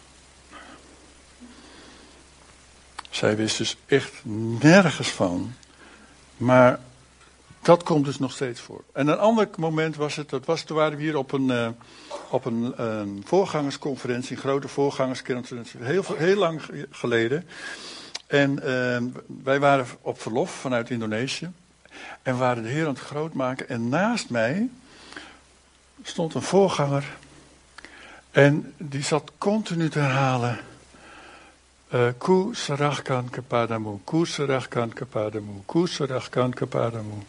[3.11, 4.13] Zij wist dus echt
[4.59, 5.55] nergens van.
[6.37, 6.81] Maar
[7.65, 8.85] dat komt dus nog steeds voor.
[8.93, 11.69] En een ander moment was het, dat was, toen waren we hier op een, uh,
[12.31, 17.47] op een uh, voorgangersconferentie, een grote voorgangersconferentie, heel, heel lang geleden.
[18.27, 21.51] En uh, wij waren op verlof vanuit Indonesië.
[22.23, 23.69] En waren de Heer aan het grootmaken.
[23.69, 24.69] En naast mij
[26.03, 27.17] stond een voorganger.
[28.31, 30.59] En die zat continu te herhalen.
[31.95, 37.23] Uh, ku serahkan kepadamu, ku serahkan kepadamu, ku serahkan kepadamu.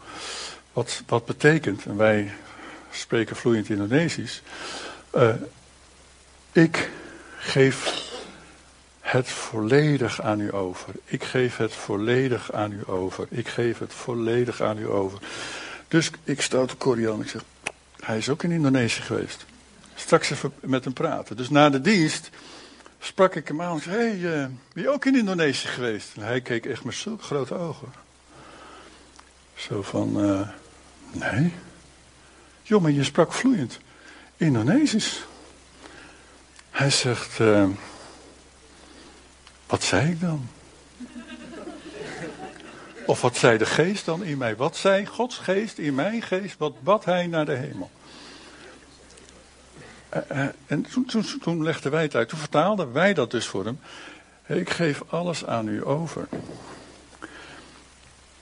[0.73, 2.34] Wat, wat betekent, en wij
[2.91, 4.41] spreken vloeiend Indonesisch,
[5.15, 5.34] uh,
[6.51, 6.89] ik
[7.38, 8.04] geef
[8.99, 10.93] het volledig aan u over.
[11.06, 13.28] Ik geef het volledig aan u over.
[13.30, 15.19] Ik geef het volledig aan u over.
[15.88, 17.21] Dus ik stoot de Korean.
[17.21, 17.43] Ik zeg,
[17.99, 19.45] hij is ook in Indonesië geweest.
[19.95, 21.38] Straks even met hem praten.
[21.38, 22.30] Dus na de dienst
[23.05, 23.77] sprak ik hem aan.
[23.77, 26.15] Ik zei, hey, uh, ben je ook in Indonesië geweest?
[26.15, 27.93] En hij keek echt met zulke grote ogen.
[29.55, 30.49] Zo van, uh,
[31.11, 31.53] nee.
[32.61, 33.79] Joh, maar je sprak vloeiend
[34.37, 35.25] Indonesisch.
[36.71, 37.69] Hij zegt, uh,
[39.65, 40.47] wat zei ik dan?
[43.05, 44.55] Of wat zei de geest dan in mij?
[44.55, 46.57] Wat zei Gods geest in mijn geest?
[46.57, 47.91] Wat bad hij naar de hemel?
[50.15, 52.30] Uh, en toen, toen, legden wij het uit.
[52.30, 53.80] Toen vertaalden wij dat dus voor hem.
[54.45, 56.28] Ik geef alles aan u over.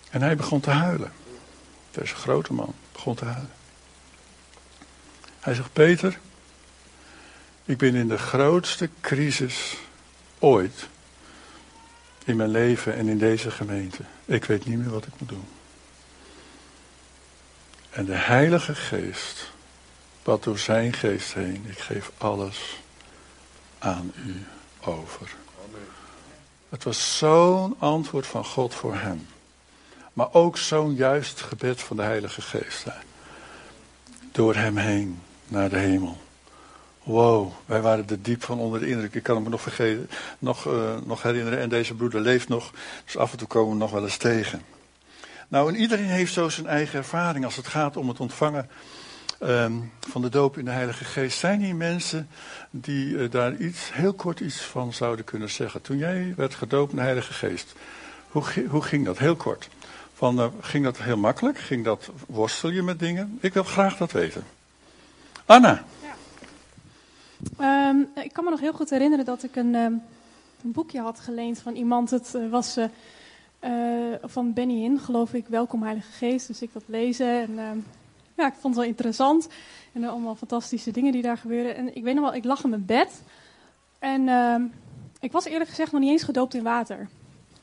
[0.10, 1.12] En hij begon te huilen.
[1.92, 3.52] Deze grote man begon te huilen.
[5.40, 6.20] Hij zegt: Peter,
[7.66, 9.78] ik ben in de grootste crisis
[10.40, 10.88] ooit
[12.26, 14.04] in mijn leven en in deze gemeente.
[14.26, 15.48] Ik weet niet meer wat ik moet doen.
[17.90, 19.53] En de Heilige Geest
[20.24, 21.66] wat door zijn geest heen.
[21.68, 22.80] Ik geef alles
[23.80, 24.46] aan u
[24.82, 25.36] over.
[26.70, 29.28] Het was zo'n antwoord van God voor hem.
[30.14, 32.86] Maar ook zo'n juist gebed van de Heilige Geest.
[34.32, 36.18] Door hem heen naar de hemel.
[37.04, 39.14] Wow, wij waren er diep van onder de indruk.
[39.14, 40.10] Ik kan me nog, vergeten,
[40.40, 41.60] nog, uh, nog herinneren.
[41.60, 42.72] En deze broeder leeft nog.
[43.06, 44.62] Dus af en toe komen we nog wel eens tegen.
[45.48, 48.70] Nou, en iedereen heeft zo zijn eigen ervaring als het gaat om het ontvangen
[49.50, 51.40] um, van de doop in de Heilige Geest.
[51.40, 52.28] Zijn hier mensen
[52.70, 55.82] die uh, daar iets, heel kort iets van zouden kunnen zeggen?
[55.82, 57.74] Toen jij werd gedoopt in de Heilige Geest,
[58.30, 59.18] hoe, hoe ging dat?
[59.18, 59.70] Heel kort.
[60.14, 61.58] Van, uh, ging dat heel makkelijk?
[61.58, 63.38] Ging dat, worstel je met dingen?
[63.42, 64.44] Ik wil graag dat weten.
[65.46, 65.84] Anna.
[67.58, 67.90] Ja.
[67.90, 70.02] Um, ik kan me nog heel goed herinneren dat ik een, um,
[70.64, 72.10] een boekje had geleend van iemand.
[72.10, 72.78] Het uh, was
[74.24, 76.48] van Benny Hinn, geloof ik, Welkom Heilige Geest.
[76.48, 77.86] Dus ik dat lezen en
[78.38, 79.48] ja, ik vond het wel interessant.
[79.94, 81.76] En allemaal fantastische dingen die daar gebeuren.
[81.76, 83.22] En ik weet nog wel, ik lag in mijn bed.
[84.00, 84.30] En
[85.20, 87.10] ik was eerlijk gezegd nog niet eens gedoopt in water.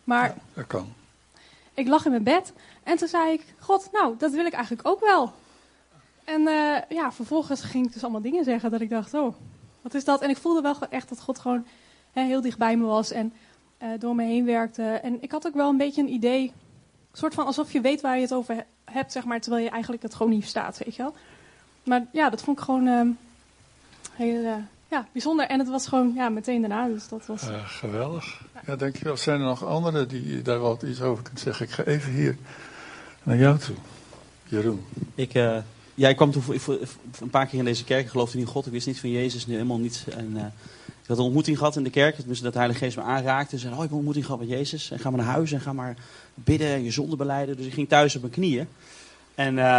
[0.04, 0.92] Maar ja, dat kan.
[1.74, 2.52] Ik lag in mijn bed
[2.82, 5.32] en toen zei ik: God, nou, dat wil ik eigenlijk ook wel.
[6.24, 9.34] En uh, ja, vervolgens ging ik dus allemaal dingen zeggen dat ik dacht: Oh,
[9.80, 10.20] wat is dat?
[10.20, 11.66] En ik voelde wel echt dat God gewoon
[12.12, 13.32] hè, heel dicht bij me was en
[13.82, 14.82] uh, door me heen werkte.
[14.82, 16.52] En ik had ook wel een beetje een idee,
[17.12, 20.02] soort van alsof je weet waar je het over hebt, zeg maar, terwijl je eigenlijk
[20.02, 21.14] het gewoon niet verstaat, weet je wel.
[21.82, 23.00] Maar ja, dat vond ik gewoon uh,
[24.12, 24.54] heel uh,
[24.88, 25.46] ja, bijzonder.
[25.46, 27.42] En het was gewoon ja, meteen daarna, dus dat was...
[27.64, 28.42] geweldig.
[28.66, 29.16] Ja, dankjewel.
[29.16, 31.66] Zijn er nog anderen die daar wat iets over kunnen zeggen?
[31.66, 32.36] Ik ga even hier
[33.22, 33.76] naar jou toe.
[34.44, 34.84] Jeroen.
[35.14, 35.56] Ik, uh,
[35.94, 36.78] ja, ik kwam toen voor, voor,
[37.20, 38.04] een paar keer in deze kerk.
[38.04, 38.66] Ik geloofde niet in God.
[38.66, 39.46] Ik wist niet van Jezus.
[39.46, 40.08] Nu helemaal niets.
[40.08, 40.44] En, uh,
[41.10, 42.16] had een ontmoeting gehad in de kerk.
[42.26, 43.58] Dat de Heilige Geest me aanraakte.
[43.58, 44.90] Ze zei, oh, ik heb een ontmoeting gehad met Jezus.
[44.90, 45.96] En ga maar naar huis en ga maar
[46.34, 47.56] bidden en je zonde beleiden.
[47.56, 48.68] Dus ik ging thuis op mijn knieën.
[49.34, 49.78] En uh,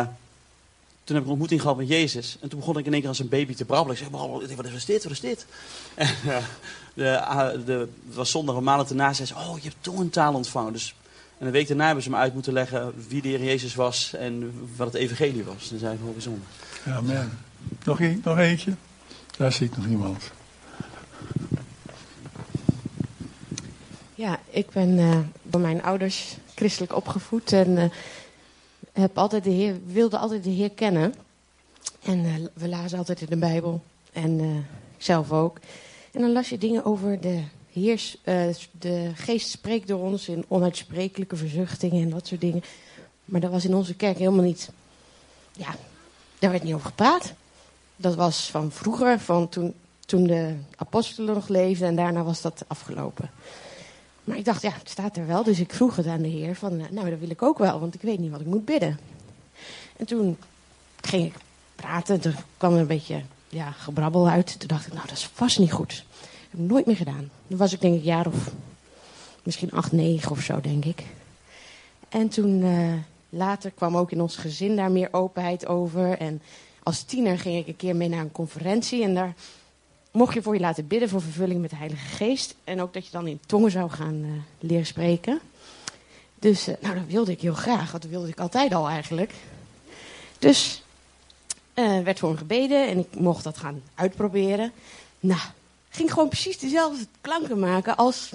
[1.04, 2.38] toen heb ik een ontmoeting gehad met Jezus.
[2.42, 3.98] En toen begon ik in één keer als een baby te brabbelen.
[3.98, 4.12] Ik zeg,
[4.56, 5.46] wat is dit, wat is dit?
[5.96, 9.14] En, uh, de, de, het was zondag een maand daarna.
[9.14, 10.74] Zei ze, oh, je hebt tongentaal ontvangen.
[10.74, 10.96] Dus,
[11.38, 14.14] en een week daarna hebben ze me uit moeten leggen wie de Heer Jezus was.
[14.14, 15.70] En wat het evangelie was.
[15.70, 16.48] Dat is eigenlijk wel bijzonder.
[16.86, 17.40] Ja, amen.
[17.84, 18.74] Nog, een, nog eentje?
[19.38, 20.32] Daar zie ik nog iemand.
[24.22, 27.54] Ja, ik ben uh, door mijn ouders christelijk opgevoed.
[27.54, 27.84] En uh,
[28.92, 31.14] heb altijd de Heer, wilde altijd de Heer kennen.
[32.04, 33.82] En uh, we lazen altijd in de Bijbel.
[34.14, 34.66] En
[34.98, 35.58] zelf ook.
[36.12, 38.14] En dan las je dingen over de Heer.
[38.24, 42.64] Uh, de geest spreekt door ons in onuitsprekelijke verzuchtingen en dat soort dingen.
[43.26, 44.70] Maar dat was in onze kerk helemaal niet.
[45.52, 45.76] Ja,
[46.40, 47.34] daar werd niet over gepraat.
[47.96, 49.74] Dat was van vroeger, van toen,
[50.06, 51.88] toen de apostelen nog leefden.
[51.88, 53.30] En daarna was dat afgelopen.
[54.32, 55.44] Maar ik dacht, ja, het staat er wel.
[55.44, 56.56] Dus ik vroeg het aan de Heer.
[56.56, 59.00] Van, nou, dat wil ik ook wel, want ik weet niet wat ik moet bidden.
[59.98, 60.38] En toen
[61.02, 61.34] ging ik
[61.76, 62.20] praten.
[62.20, 64.60] Toen kwam er een beetje ja, gebrabbel uit.
[64.60, 66.06] Toen dacht ik, nou, dat is vast niet goed.
[66.20, 67.30] Dat heb ik nooit meer gedaan.
[67.48, 68.52] Toen was ik denk ik jaar of
[69.44, 71.04] misschien acht, negen of zo, denk ik.
[72.10, 72.94] En toen uh,
[73.30, 76.18] later kwam ook in ons gezin daar meer openheid over.
[76.18, 76.42] En
[76.84, 79.04] als tiener ging ik een keer mee naar een conferentie.
[79.04, 79.34] En daar
[80.12, 82.56] mocht je voor je laten bidden voor vervulling met de Heilige Geest.
[82.64, 85.40] En ook dat je dan in tongen zou gaan uh, leren spreken.
[86.40, 87.92] Dus uh, nou, dat wilde ik heel graag.
[87.92, 89.34] Dat wilde ik altijd al eigenlijk.
[90.40, 90.84] Dus
[91.76, 94.72] uh, werd voor hem gebeden en ik mocht dat gaan uitproberen.
[95.20, 95.42] Nou,
[95.90, 98.30] ging gewoon precies dezelfde klanken maken als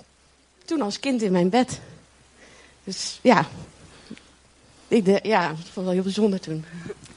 [0.64, 1.80] toen als kind in mijn bed.
[2.84, 3.46] Dus ja,
[4.88, 6.64] ik de, ja, het was wel heel bijzonder toen.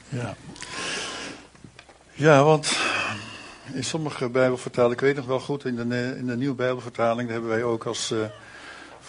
[0.08, 0.36] Ja,
[2.14, 2.76] ja want
[3.72, 7.38] in sommige Bijbelvertalingen, ik weet nog wel goed, in de, in de nieuwe Bijbelvertaling, daar
[7.38, 8.12] hebben wij ook als,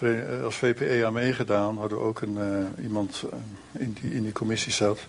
[0.02, 1.78] uh, als VPE aan meegedaan.
[1.78, 3.24] Hadden ook een, uh, iemand
[3.71, 5.00] in, die, in die commissie zat.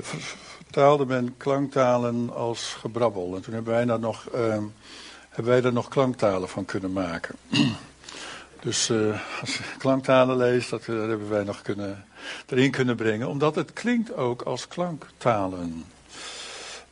[0.00, 3.36] Vertaalde men klanktalen als gebrabbel.
[3.36, 4.26] En toen hebben wij daar nog,
[5.34, 7.34] wij daar nog klanktalen van kunnen maken.
[8.64, 8.90] dus
[9.40, 12.04] als je klanktalen leest, dat, dat hebben wij nog kunnen,
[12.46, 13.28] erin kunnen brengen.
[13.28, 15.84] Omdat het klinkt ook als klanktalen.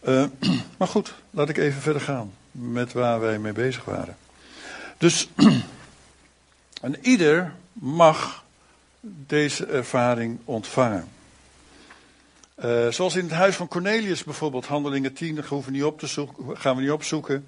[0.09, 0.25] Uh,
[0.79, 4.17] maar goed, laat ik even verder gaan met waar wij mee bezig waren.
[4.99, 5.29] Dus,
[6.81, 8.45] en ieder mag
[9.27, 11.09] deze ervaring ontvangen.
[12.65, 16.07] Uh, zoals in het huis van Cornelius bijvoorbeeld, handelingen 10, dat we niet, op te
[16.07, 17.47] zoeken, gaan we niet opzoeken.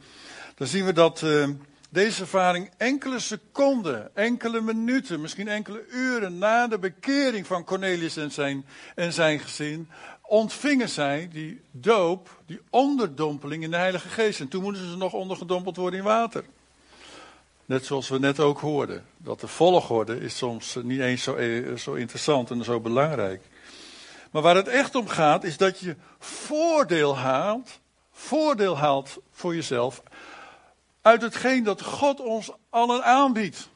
[0.54, 1.48] Dan zien we dat uh,
[1.88, 8.30] deze ervaring enkele seconden, enkele minuten, misschien enkele uren na de bekering van Cornelius en
[8.30, 9.88] zijn, en zijn gezin,
[10.28, 14.40] ontvingen zij die doop, die onderdompeling in de Heilige Geest.
[14.40, 16.44] En toen moeten ze nog ondergedompeld worden in water.
[17.64, 19.04] Net zoals we net ook hoorden.
[19.16, 23.42] Dat de volgorde is soms niet eens zo, eh, zo interessant en zo belangrijk.
[24.30, 27.80] Maar waar het echt om gaat, is dat je voordeel haalt,
[28.12, 30.02] voordeel haalt voor jezelf
[31.02, 33.68] uit hetgeen dat God ons allen aanbiedt.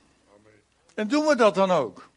[0.95, 2.11] En doen we dat dan ook?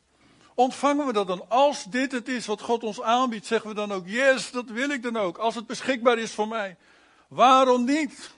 [0.55, 1.45] Ontvangen we dat dan?
[1.47, 4.89] Als dit het is wat God ons aanbiedt, zeggen we dan ook: Yes, dat wil
[4.89, 5.37] ik dan ook.
[5.37, 6.75] Als het beschikbaar is voor mij.
[7.27, 8.31] Waarom niet?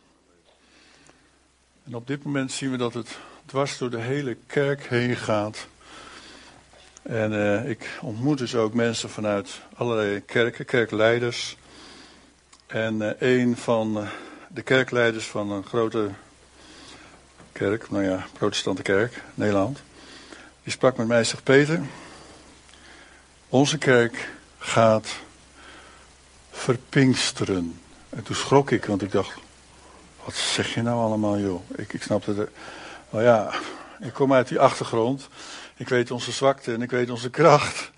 [1.83, 5.67] En op dit moment zien we dat het dwars door de hele kerk heen gaat.
[7.01, 11.57] En uh, ik ontmoet dus ook mensen vanuit allerlei kerken, kerkleiders.
[12.67, 14.09] En uh, een van uh,
[14.47, 16.09] de kerkleiders van een grote
[17.51, 19.81] kerk, nou ja, protestante kerk, Nederland,
[20.63, 21.81] die sprak met mij zegt: Peter,
[23.49, 25.15] Onze kerk gaat
[26.51, 27.79] verpinksteren.
[28.09, 29.33] En toen schrok ik, want ik dacht,
[30.23, 31.61] wat zeg je nou allemaal joh?
[31.75, 32.49] Ik, ik snapte de,
[33.09, 33.53] nou ja,
[33.99, 35.27] ik kom uit die achtergrond.
[35.75, 37.91] Ik weet onze zwakte en ik weet onze kracht.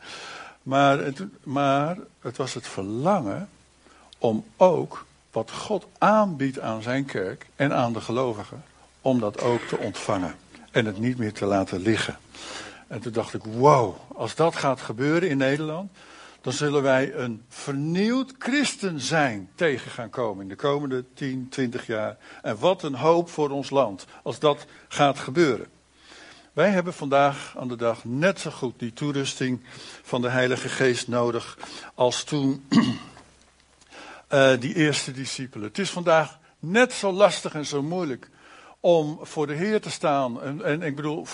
[0.63, 3.49] Maar het, maar het was het verlangen
[4.17, 8.63] om ook wat God aanbiedt aan zijn kerk en aan de gelovigen,
[9.01, 10.35] om dat ook te ontvangen
[10.71, 12.17] en het niet meer te laten liggen.
[12.89, 15.91] En toen dacht ik, wow, als dat gaat gebeuren in Nederland,
[16.41, 21.87] dan zullen wij een vernieuwd christen zijn tegen gaan komen in de komende 10, 20
[21.87, 22.17] jaar.
[22.41, 25.67] En wat een hoop voor ons land als dat gaat gebeuren.
[26.53, 29.61] Wij hebben vandaag aan de dag net zo goed die toerusting
[30.01, 31.57] van de Heilige Geest nodig
[31.95, 32.67] als toen
[34.29, 35.67] uh, die eerste discipelen.
[35.67, 38.29] Het is vandaag net zo lastig en zo moeilijk
[38.79, 40.41] om voor de Heer te staan.
[40.41, 41.25] En, en ik bedoel,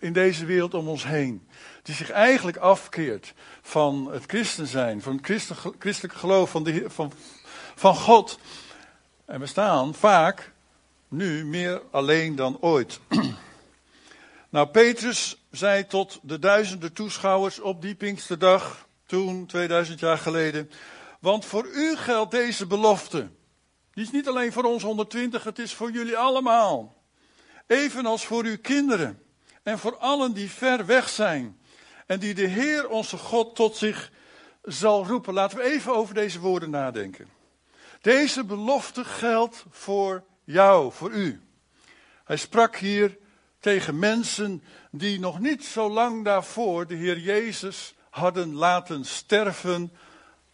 [0.00, 1.48] in deze wereld om ons heen.
[1.82, 5.42] Die zich eigenlijk afkeert van het christen zijn, van het
[5.78, 7.12] christelijk geloof van, de, van,
[7.74, 8.38] van God.
[9.24, 10.52] En we staan vaak
[11.08, 13.00] nu meer alleen dan ooit.
[14.50, 20.70] nou, Petrus zei tot de duizenden toeschouwers op die Pinksterdag, toen 2000 jaar geleden.
[21.20, 23.28] Want voor u geldt deze belofte.
[23.92, 27.02] Die is niet alleen voor ons 120, het is voor jullie allemaal.
[27.66, 29.22] Evenals voor uw kinderen
[29.62, 31.58] en voor allen die ver weg zijn
[32.06, 34.10] en die de Heer onze God tot zich
[34.62, 35.34] zal roepen.
[35.34, 37.28] Laten we even over deze woorden nadenken.
[38.00, 41.40] Deze belofte geldt voor jou, voor u.
[42.24, 43.18] Hij sprak hier
[43.60, 49.92] tegen mensen die nog niet zo lang daarvoor de Heer Jezus hadden laten sterven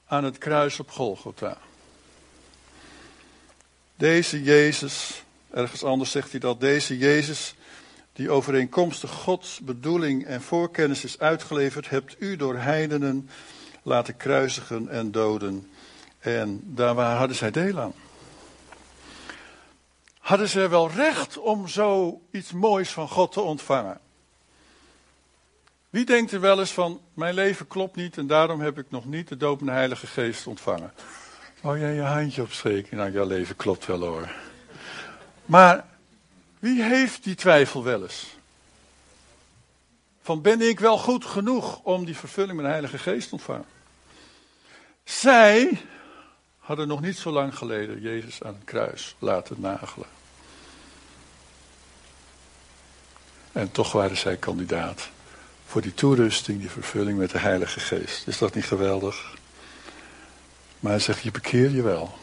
[0.07, 1.59] aan het kruis op Golgotha.
[3.97, 7.55] Deze Jezus, ergens anders zegt hij dat, deze Jezus
[8.17, 13.29] die overeenkomstig Gods bedoeling en voorkennis is uitgeleverd, hebt u door heidenen
[13.83, 15.71] laten kruisigen en doden.
[16.19, 17.93] En daar hadden zij deel aan.
[20.19, 24.01] Hadden ze wel recht om zo iets moois van God te ontvangen?
[25.91, 29.05] Wie denkt er wel eens van, mijn leven klopt niet en daarom heb ik nog
[29.05, 30.93] niet de dopende Heilige Geest ontvangen?
[31.63, 32.97] Oh jij je handje opsteken?
[32.97, 34.31] Nou, jouw leven klopt wel hoor.
[35.45, 35.85] Maar
[36.59, 38.27] wie heeft die twijfel wel eens?
[40.23, 43.67] Van ben ik wel goed genoeg om die vervulling met de Heilige Geest te ontvangen?
[45.05, 45.81] Zij
[46.59, 50.09] hadden nog niet zo lang geleden Jezus aan het kruis laten nagelen.
[53.53, 55.09] En toch waren zij kandidaat
[55.67, 58.27] voor die toerusting, die vervulling met de Heilige Geest.
[58.27, 59.35] Is dat niet geweldig?
[60.81, 62.19] Maar hij zegt, je bekeer je wel.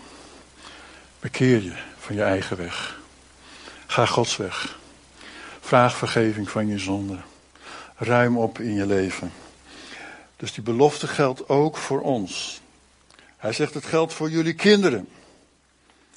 [1.20, 3.02] Bekeer je van je eigen weg.
[3.94, 4.78] Ga Gods weg.
[5.60, 7.18] Vraag vergeving van je zonde.
[7.96, 9.32] Ruim op in je leven.
[10.36, 12.62] Dus die belofte geldt ook voor ons.
[13.38, 15.08] Hij zegt het geldt voor jullie kinderen.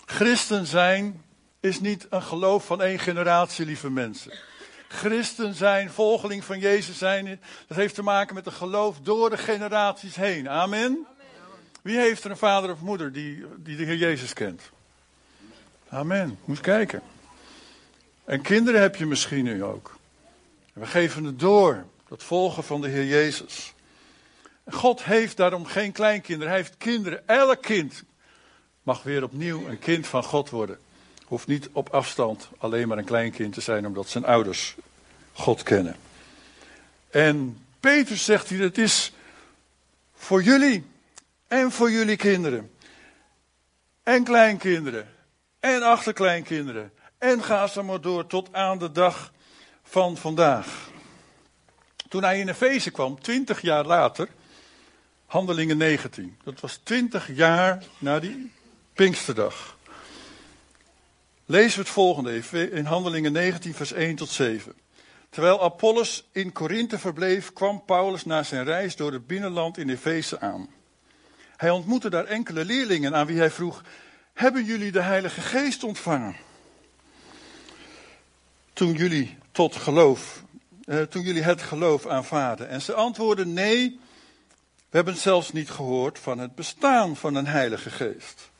[0.06, 1.22] Christen zijn
[1.60, 4.32] is niet een geloof van één generatie, lieve mensen.
[4.88, 9.38] Christen zijn, volgeling van Jezus zijn, dat heeft te maken met een geloof door de
[9.38, 10.48] generaties heen.
[10.48, 11.06] Amen.
[11.82, 14.62] Wie heeft er een vader of moeder die, die de Heer Jezus kent?
[15.88, 16.38] Amen.
[16.44, 17.02] Moet kijken.
[18.26, 19.96] En kinderen heb je misschien nu ook.
[20.72, 23.74] We geven het door, dat volgen van de Heer Jezus.
[24.68, 27.28] God heeft daarom geen kleinkinderen, hij heeft kinderen.
[27.28, 28.04] Elk kind
[28.82, 30.78] mag weer opnieuw een kind van God worden.
[31.24, 34.74] Hoeft niet op afstand alleen maar een kleinkind te zijn, omdat zijn ouders
[35.32, 35.96] God kennen.
[37.10, 39.12] En Petrus zegt hier: het is
[40.14, 40.84] voor jullie
[41.48, 42.70] en voor jullie kinderen.
[44.02, 45.08] En kleinkinderen.
[45.60, 46.92] En achterkleinkinderen.
[47.18, 49.32] En ga zo maar door tot aan de dag
[49.82, 50.90] van vandaag.
[52.08, 54.28] Toen hij in Efeze kwam, twintig jaar later,
[55.26, 56.38] Handelingen 19.
[56.44, 58.52] Dat was twintig jaar na die
[58.92, 59.76] Pinksterdag.
[61.44, 62.38] Lezen we het volgende
[62.70, 64.72] in Handelingen 19, vers 1 tot 7.
[65.30, 70.40] Terwijl Apollos in Korinthe verbleef, kwam Paulus na zijn reis door het binnenland in Efeze
[70.40, 70.68] aan.
[71.56, 73.82] Hij ontmoette daar enkele leerlingen aan wie hij vroeg:
[74.34, 76.36] Hebben jullie de Heilige Geest ontvangen?
[78.76, 80.42] Toen jullie tot geloof,
[80.84, 82.68] eh, toen jullie het geloof aanvaarden?
[82.68, 84.00] En ze antwoordden nee,
[84.90, 88.50] we hebben zelfs niet gehoord van het bestaan van een Heilige Geest.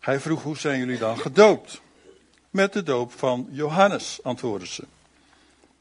[0.00, 1.80] Hij vroeg, hoe zijn jullie dan gedoopt?
[2.50, 4.84] Met de doop van Johannes, antwoordden ze.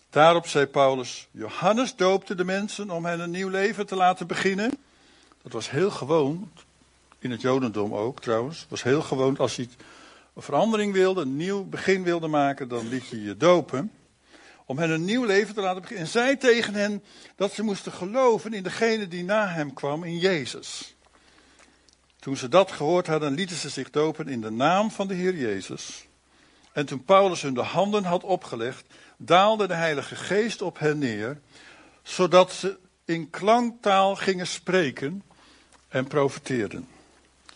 [0.09, 4.71] Daarop zei Paulus, Johannes doopte de mensen om hen een nieuw leven te laten beginnen.
[5.41, 6.51] Dat was heel gewoon,
[7.19, 8.65] in het Jodendom ook trouwens.
[8.69, 9.67] Was heel gewoon als je
[10.35, 13.91] een verandering wilde, een nieuw begin wilde maken, dan liet je je dopen.
[14.67, 16.05] om hen een nieuw leven te laten beginnen.
[16.05, 17.03] En zei tegen hen
[17.35, 20.95] dat ze moesten geloven in degene die na hem kwam, in Jezus.
[22.19, 25.35] Toen ze dat gehoord hadden, lieten ze zich dopen in de naam van de Heer
[25.35, 26.07] Jezus.
[26.71, 28.85] En toen Paulus hun de handen had opgelegd,
[29.17, 31.39] daalde de Heilige Geest op hen neer,
[32.03, 35.23] zodat ze in klanktaal gingen spreken
[35.87, 36.87] en profeteerden.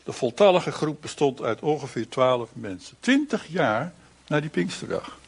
[0.09, 2.95] De voltallige groep bestond uit ongeveer twaalf mensen.
[2.99, 3.93] Twintig jaar
[4.27, 5.19] na die Pinksterdag.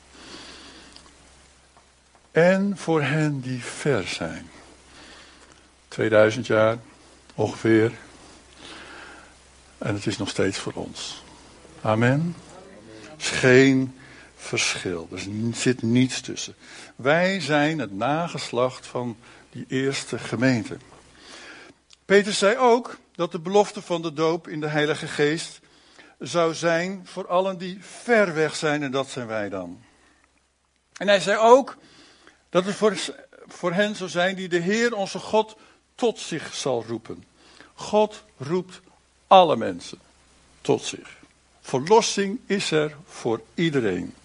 [2.32, 4.50] En voor hen die ver zijn.
[5.88, 6.78] 2000 jaar
[7.36, 7.92] ongeveer.
[9.78, 11.24] En het is nog steeds voor ons.
[11.82, 12.36] Amen.
[13.04, 13.96] Er is geen
[14.36, 15.08] verschil.
[15.12, 15.20] Er
[15.54, 16.56] zit niets tussen.
[16.96, 19.18] Wij zijn het nageslacht van
[19.52, 20.78] die eerste gemeente.
[22.06, 25.60] Peter zei ook dat de belofte van de doop in de Heilige Geest
[26.20, 29.84] zou zijn voor allen die ver weg zijn, en dat zijn wij dan.
[30.98, 31.78] En hij zei ook
[32.50, 32.98] dat het voor,
[33.48, 35.56] voor hen zou zijn die de Heer onze God
[35.96, 37.24] tot zich zal roepen.
[37.74, 38.82] God roept
[39.28, 40.00] alle mensen
[40.62, 41.18] tot zich.
[41.62, 44.16] Verlossing is er voor iedereen.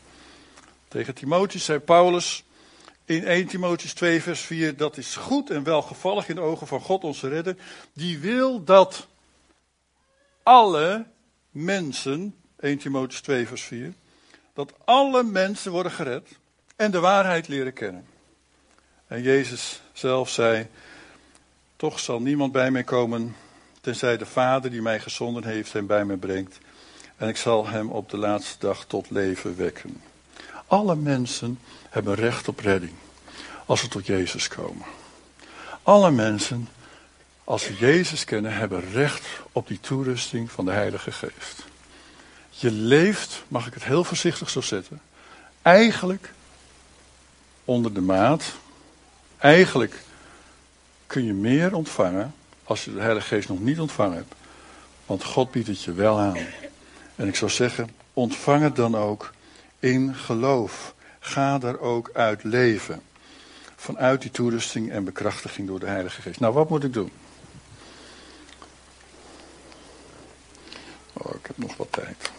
[0.88, 2.44] Tegen Timotheus zei Paulus
[3.07, 6.80] in 1 Timotheus 2 vers 4, dat is goed en welgevallig in de ogen van
[6.80, 7.57] God onze redder,
[7.92, 9.07] die wil dat
[10.42, 11.07] alle
[11.50, 13.92] mensen, 1 Timotheus 2 vers 4,
[14.54, 16.28] dat alle mensen worden gered
[16.76, 18.07] en de waarheid leren kennen.
[19.07, 20.66] En Jezus zelf zei,
[21.76, 23.36] toch zal niemand bij mij komen,
[23.80, 26.59] tenzij de Vader die mij gezonden heeft hem bij mij brengt.
[27.16, 30.02] En ik zal hem op de laatste dag tot leven wekken.
[30.67, 31.59] Alle mensen
[31.91, 32.93] hebben recht op redding
[33.67, 34.87] als ze tot Jezus komen.
[35.83, 36.69] Alle mensen,
[37.45, 41.64] als ze Jezus kennen, hebben recht op die toerusting van de Heilige Geest.
[42.51, 45.01] Je leeft, mag ik het heel voorzichtig zo zetten,
[45.62, 46.33] eigenlijk
[47.64, 48.45] onder de maat.
[49.39, 50.03] Eigenlijk
[51.07, 54.35] kun je meer ontvangen als je de Heilige Geest nog niet ontvangen hebt.
[55.07, 56.37] Want God biedt het je wel aan.
[57.17, 59.33] En ik zou zeggen, ontvang het dan ook
[59.79, 60.95] in geloof.
[61.18, 63.03] Ga daar ook uit leven.
[63.77, 66.41] Vanuit die toerusting en bekrachtiging door de Heilige Geest.
[66.41, 67.11] Nou, wat moet ik doen?
[71.12, 72.31] Oh, ik heb nog wat tijd.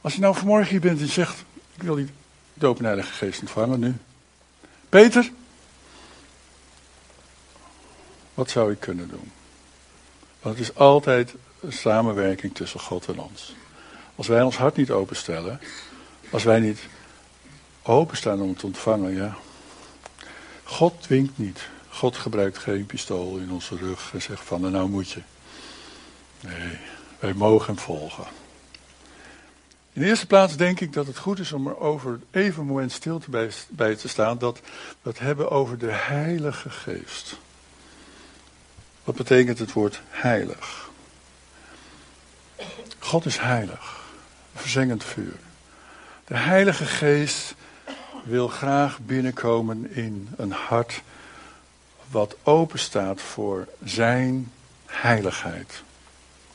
[0.00, 2.08] Als je nou vanmorgen hier bent en zegt: Ik wil die
[2.54, 3.94] doop en Heilige Geest ontvangen nu.
[4.88, 5.30] Peter,
[8.34, 9.32] wat zou ik kunnen doen?
[10.40, 13.54] Want het is altijd een samenwerking tussen God en ons.
[14.16, 15.60] Als wij ons hart niet openstellen,
[16.30, 16.80] als wij niet
[17.82, 19.36] openstaan om te ontvangen, ja.
[20.62, 21.60] God dwingt niet.
[21.88, 25.20] God gebruikt geen pistool in onze rug en zegt van, nou moet je.
[26.40, 26.78] Nee,
[27.18, 28.24] wij mogen hem volgen.
[29.92, 32.66] In de eerste plaats denk ik dat het goed is om er over even een
[32.66, 33.22] moment stil
[33.68, 34.38] bij te staan.
[34.38, 34.60] Dat
[35.02, 37.38] we het hebben over de Heilige Geest.
[39.04, 40.90] Wat betekent het woord heilig?
[42.98, 43.93] God is heilig.
[44.54, 45.36] Verzengend vuur.
[46.24, 47.54] De Heilige Geest
[48.24, 51.02] wil graag binnenkomen in een hart
[52.10, 54.52] wat open staat voor zijn
[54.86, 55.82] heiligheid.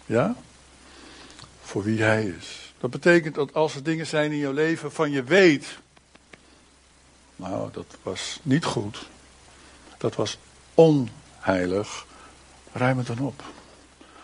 [0.05, 0.35] Ja?
[1.61, 2.73] Voor wie hij is.
[2.79, 5.77] Dat betekent dat als er dingen zijn in jouw leven van je weet,
[7.35, 9.07] nou dat was niet goed,
[9.97, 10.37] dat was
[10.73, 12.05] onheilig,
[12.71, 13.43] ruim het dan op.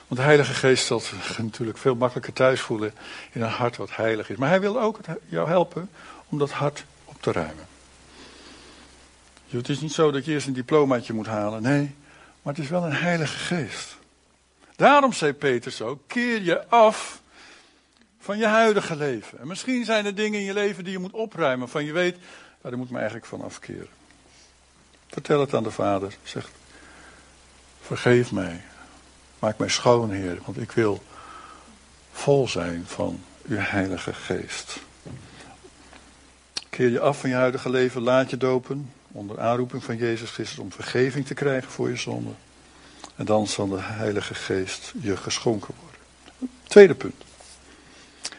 [0.07, 2.93] Want de Heilige Geest zal zich natuurlijk veel makkelijker thuis voelen
[3.31, 4.37] in een hart wat heilig is.
[4.37, 5.89] Maar hij wil ook jou helpen
[6.29, 7.67] om dat hart op te ruimen.
[9.57, 11.95] Het is niet zo dat je eerst een diplomaatje moet halen, nee,
[12.41, 13.97] maar het is wel een Heilige Geest.
[14.75, 17.21] Daarom zei Petrus ook, keer je af
[18.19, 19.39] van je huidige leven.
[19.39, 22.17] En misschien zijn er dingen in je leven die je moet opruimen, van je weet,
[22.61, 23.87] daar moet ik me eigenlijk van afkeren.
[25.07, 26.49] Vertel het aan de Vader, zeg,
[27.81, 28.61] vergeef mij,
[29.39, 31.03] maak mij schoon, Heer, want ik wil
[32.11, 34.79] vol zijn van uw Heilige Geest.
[36.69, 40.57] Keer je af van je huidige leven, laat je dopen, onder aanroeping van Jezus Christus,
[40.57, 42.31] om vergeving te krijgen voor je zonde.
[43.15, 45.99] En dan zal de Heilige Geest je geschonken worden.
[46.63, 47.23] Tweede punt.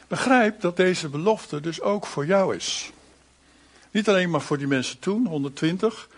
[0.09, 2.90] Begrijp dat deze belofte dus ook voor jou is.
[3.90, 6.09] Niet alleen maar voor die mensen toen, 120,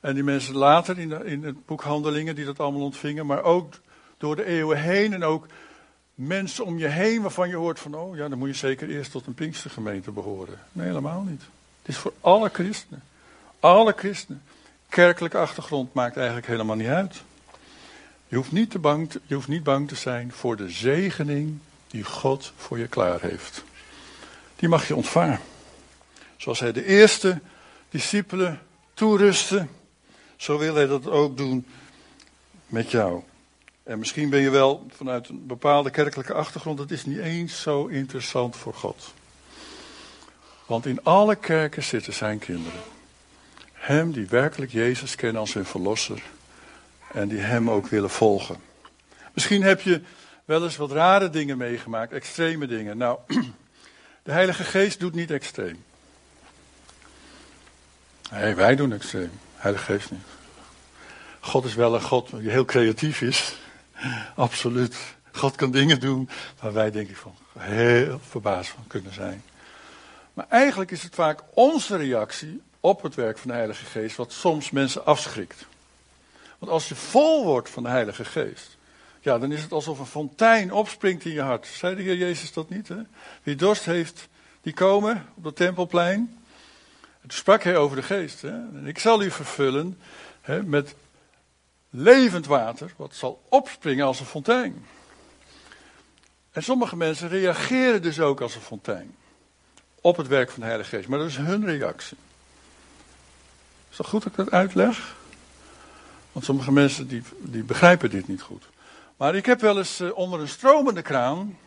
[0.00, 3.74] en die mensen later in, in het boek Handelingen die dat allemaal ontvingen, maar ook
[4.20, 5.46] door de eeuwen heen en ook
[6.14, 9.10] mensen om je heen waarvan je hoort van, oh ja, dan moet je zeker eerst
[9.10, 10.58] tot een Pinkstergemeente behoren.
[10.72, 11.40] Nee, helemaal niet.
[11.78, 13.02] Het is voor alle christenen.
[13.60, 14.42] Alle christenen.
[14.88, 17.22] Kerkelijke achtergrond maakt eigenlijk helemaal niet uit.
[18.28, 21.58] Je hoeft niet, te bang te, je hoeft niet bang te zijn voor de zegening
[21.86, 23.64] die God voor je klaar heeft.
[24.56, 25.40] Die mag je ontvangen.
[26.36, 27.40] Zoals hij de eerste
[27.88, 28.60] discipelen
[28.94, 29.66] toerustte,
[30.36, 31.66] zo wil hij dat ook doen
[32.66, 33.22] met jou.
[33.90, 37.86] En misschien ben je wel vanuit een bepaalde kerkelijke achtergrond, het is niet eens zo
[37.86, 39.14] interessant voor God.
[40.66, 42.80] Want in alle kerken zitten zijn kinderen.
[43.72, 46.22] Hem die werkelijk Jezus kennen als hun verlosser.
[47.12, 48.56] En die hem ook willen volgen.
[49.32, 50.00] Misschien heb je
[50.44, 52.96] wel eens wat rare dingen meegemaakt, extreme dingen.
[52.96, 53.18] Nou,
[54.22, 55.84] de Heilige Geest doet niet extreem.
[58.30, 59.30] Nee, wij doen extreem.
[59.54, 60.24] Heilige Geest niet.
[61.40, 63.58] God is wel een God die heel creatief is.
[64.34, 64.96] Absoluut.
[65.32, 66.28] God kan dingen doen
[66.60, 69.42] waar wij denk ik van heel verbaasd van kunnen zijn.
[70.34, 74.32] Maar eigenlijk is het vaak onze reactie op het werk van de Heilige Geest wat
[74.32, 75.66] soms mensen afschrikt.
[76.58, 78.78] Want als je vol wordt van de Heilige Geest,
[79.20, 81.66] ja, dan is het alsof een fontein opspringt in je hart.
[81.66, 82.88] Zei de Heer Jezus dat niet?
[82.88, 82.96] Hè?
[83.42, 84.28] Wie dorst heeft,
[84.62, 86.38] die komen op het tempelplein.
[87.22, 88.42] En toen sprak hij over de Geest.
[88.42, 88.48] Hè?
[88.48, 89.98] En ik zal u vervullen
[90.40, 90.94] hè, met
[91.90, 94.86] levend water, wat zal opspringen als een fontein.
[96.50, 99.16] En sommige mensen reageren dus ook als een fontein
[100.00, 101.08] op het werk van de Heilige Geest.
[101.08, 102.16] Maar dat is hun reactie.
[103.90, 105.16] Is dat goed dat ik dat uitleg?
[106.32, 108.68] Want sommige mensen die, die begrijpen dit niet goed.
[109.16, 111.58] Maar ik heb wel eens eh, onder een stromende kraan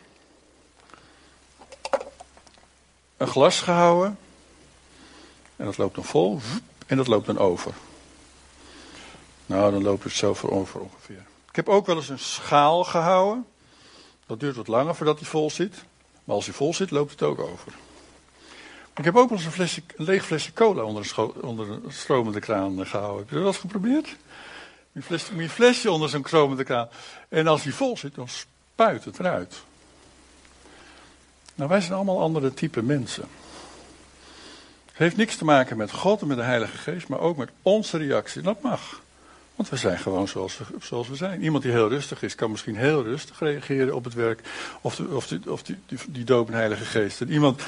[3.18, 4.18] een glas gehouden.
[5.56, 6.40] En dat loopt dan vol.
[6.88, 7.74] En dat loopt dan over.
[9.54, 11.26] Nou, dan loopt het zo voor ongeveer.
[11.50, 13.46] Ik heb ook wel eens een schaal gehouden.
[14.26, 15.84] Dat duurt wat langer voordat hij vol zit.
[16.24, 17.74] Maar als hij vol zit, loopt het ook over.
[18.96, 21.84] Ik heb ook wel eens een, flesje, een leeg flesje cola onder een, onder een
[21.88, 23.20] stromende kraan gehouden.
[23.20, 24.16] Heb je dat eens geprobeerd?
[24.92, 26.90] Je flesje, je flesje onder zo'n stromende kraan.
[27.30, 29.64] En als die vol zit, dan spuit het eruit.
[31.56, 33.28] Nou, wij zijn allemaal andere type mensen.
[34.86, 37.50] Het heeft niks te maken met God en met de Heilige Geest, maar ook met
[37.62, 38.42] onze reactie.
[38.42, 39.02] Dat mag.
[39.56, 41.44] Want we zijn gewoon zoals we, zoals we zijn.
[41.44, 44.42] Iemand die heel rustig is, kan misschien heel rustig reageren op het werk.
[44.82, 47.22] Of, of, die, of die, die, die doop en Heilige Geest.
[47.22, 47.62] En iemand,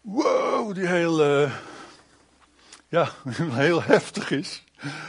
[0.00, 1.52] wow, die heel, uh,
[2.88, 3.10] ja,
[3.64, 4.62] heel heftig is.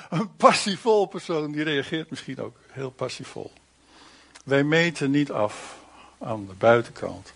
[0.10, 3.52] Een passievol persoon, die reageert misschien ook heel passievol.
[4.46, 5.76] Wij meten niet af
[6.20, 7.34] aan de buitenkant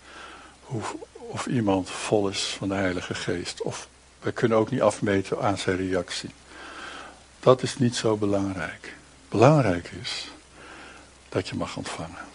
[0.62, 0.82] hoe,
[1.16, 3.62] of iemand vol is van de Heilige Geest.
[3.62, 3.88] Of
[4.20, 6.30] wij kunnen ook niet afmeten aan zijn reactie.
[7.40, 8.96] Dat is niet zo belangrijk.
[9.30, 10.28] Belangrijk is
[11.30, 12.26] dat je mag ontvangen.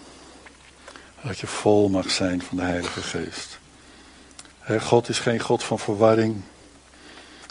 [1.22, 3.58] Dat je vol mag zijn van de Heilige Geest.
[4.80, 6.42] God is geen God van verwarring.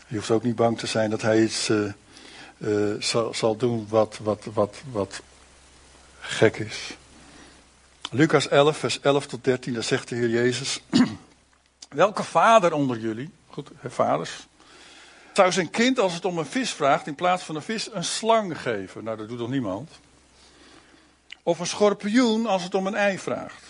[0.07, 1.93] Je hoeft ook niet bang te zijn dat hij iets uh,
[2.57, 5.21] uh, zal, zal, doen wat, wat, wat, wat
[6.19, 6.97] gek is.
[8.11, 10.81] Lucas 11, vers 11 tot 13, daar zegt de Heer Jezus.
[11.89, 14.47] Welke vader onder jullie, goed, vaders,
[15.33, 18.03] zou zijn kind, als het om een vis vraagt, in plaats van een vis een
[18.03, 19.03] slang geven?
[19.03, 19.91] Nou, dat doet toch niemand?
[21.43, 23.63] Of een schorpioen als het om een ei vraagt?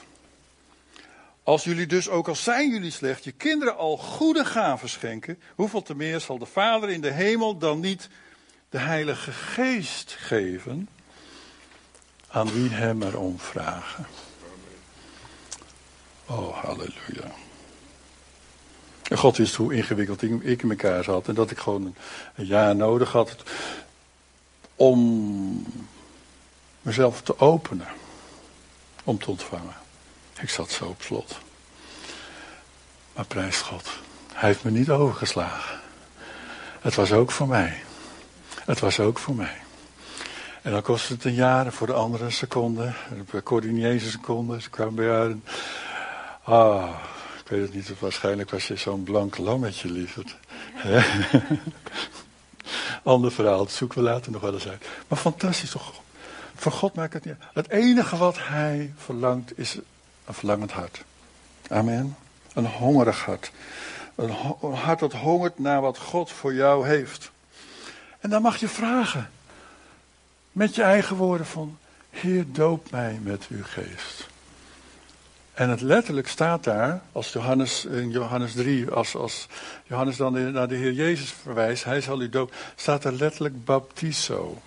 [1.44, 5.82] Als jullie dus, ook al zijn jullie slecht, je kinderen al goede gaven schenken, hoeveel
[5.82, 8.10] te meer zal de Vader in de hemel dan niet
[8.70, 10.90] de Heilige Geest geven
[12.28, 14.08] aan wie hem erom vragen?
[16.26, 17.41] Oh, halleluja.
[19.12, 21.28] En God wist hoe ingewikkeld ik in elkaar zat.
[21.28, 21.96] En dat ik gewoon
[22.36, 23.36] een jaar nodig had
[24.76, 25.66] om
[26.82, 27.88] mezelf te openen.
[29.04, 29.76] Om te ontvangen.
[30.42, 31.38] Ik zat zo op slot.
[33.14, 33.90] Maar prijs God.
[34.34, 35.80] Hij heeft me niet overgeslagen.
[36.82, 37.84] Het was ook voor mij.
[38.66, 39.58] Het was ook voor mij.
[40.62, 42.94] En dan kostte het een jaar voor de andere een seconde.
[43.32, 44.62] Bij Corrie niet eens een seconde.
[44.62, 45.36] Ze kwamen bij haar.
[46.44, 47.11] Ah, ik
[47.52, 48.00] weet het niet.
[48.00, 50.36] Waarschijnlijk was je zo'n blank lammetje, lieverd.
[53.04, 53.58] Ander verhaal.
[53.58, 54.86] Dat zoeken we later nog wel eens uit.
[55.08, 55.94] Maar fantastisch toch?
[56.56, 59.78] Voor God maakt het niet Het enige wat hij verlangt is
[60.26, 61.04] een verlangend hart.
[61.68, 62.16] Amen.
[62.54, 63.52] Een hongerig hart.
[64.16, 64.32] Een
[64.74, 67.32] hart dat hongert naar wat God voor jou heeft.
[68.20, 69.30] En dan mag je vragen.
[70.52, 71.78] Met je eigen woorden van,
[72.10, 74.30] Heer doop mij met uw geest.
[75.62, 79.48] En het letterlijk staat daar, als Johannes in Johannes 3, als, als
[79.84, 84.62] Johannes dan naar de Heer Jezus verwijst, hij zal u doop, staat er letterlijk baptizo.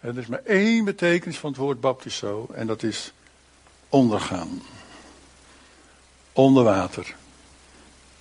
[0.00, 3.12] En er is maar één betekenis van het woord baptizo, en dat is
[3.88, 4.62] ondergaan.
[6.32, 7.14] Onder water.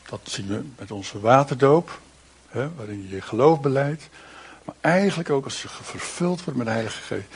[0.09, 1.99] Dat zien we met onze waterdoop,
[2.47, 4.09] hè, waarin je je geloof beleidt.
[4.63, 7.27] Maar eigenlijk ook als je vervuld wordt met de Heilige Geest,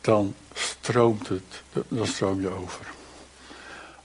[0.00, 3.00] dan stroomt het, dan stroom je over.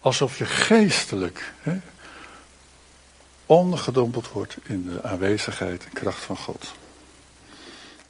[0.08, 1.78] Alsof je geestelijk hè,
[3.45, 6.74] ondergedompeld wordt in de aanwezigheid en kracht van God.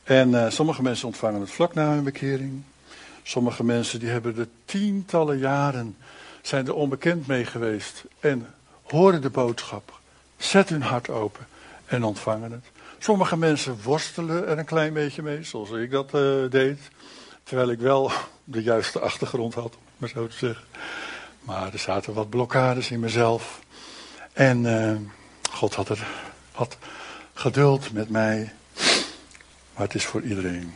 [0.03, 2.63] En uh, sommige mensen ontvangen het vlak na hun bekering.
[3.23, 5.97] Sommige mensen die hebben er tientallen jaren,
[6.41, 8.47] zijn er onbekend mee geweest en
[8.83, 9.99] horen de boodschap.
[10.37, 11.47] Zet hun hart open
[11.85, 12.65] en ontvangen het.
[12.97, 16.79] Sommige mensen worstelen er een klein beetje mee, zoals ik dat uh, deed.
[17.43, 18.11] Terwijl ik wel
[18.43, 20.63] de juiste achtergrond had, om maar zo te zeggen.
[21.47, 23.59] Maar er zaten wat blokkades in mezelf.
[24.33, 24.95] En uh,
[25.51, 26.07] God had, er,
[26.51, 26.77] had
[27.33, 28.53] geduld met mij.
[29.73, 30.73] Maar het is voor iedereen.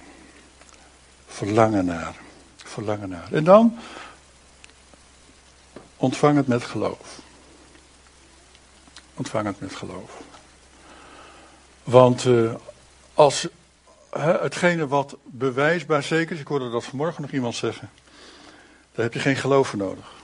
[1.28, 2.16] Verlangen naar.
[2.56, 3.28] Verlangen naar.
[3.32, 3.80] En dan
[5.98, 7.20] ontvang het met geloof.
[9.14, 10.22] Ontvang het met geloof.
[11.84, 12.54] Want uh,
[13.14, 13.48] als
[14.20, 17.90] hetgene wat bewijsbaar zeker is, ik hoorde dat vanmorgen nog iemand zeggen,
[18.92, 20.20] daar heb je geen geloof voor nodig.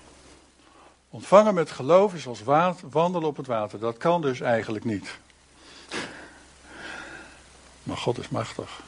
[1.18, 2.44] Ontvangen met geloof is als
[2.90, 3.80] wandelen op het water.
[3.80, 5.18] Dat kan dus eigenlijk niet.
[7.84, 8.82] Maar God is machtig.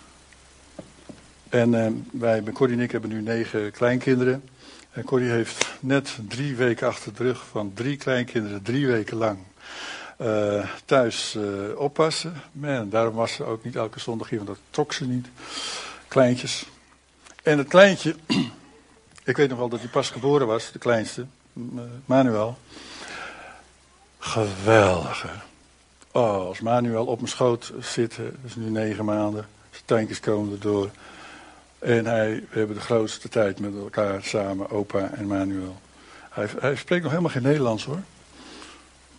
[1.49, 4.49] En eh, wij, Corrie en ik, hebben nu negen kleinkinderen.
[4.91, 9.37] En Corrie heeft net drie weken achter de rug van drie kleinkinderen, drie weken lang
[10.21, 12.41] uh, thuis uh, oppassen.
[12.51, 15.27] Man, daarom was ze ook niet elke zondag hier, want dat trok ze niet.
[16.07, 16.65] Kleintjes.
[17.43, 18.15] En het kleintje,
[19.23, 21.25] ik weet nog wel dat hij pas geboren was, de kleinste,
[22.05, 22.57] Manuel.
[24.19, 25.25] Geweldig.
[26.11, 30.53] Oh, als Manuel op mijn schoot zit, dat is nu negen maanden, zijn tankjes komen
[30.53, 30.89] erdoor.
[31.79, 35.77] En hij, we hebben de grootste tijd met elkaar samen, opa en Manuel.
[36.29, 38.01] Hij, hij spreekt nog helemaal geen Nederlands hoor.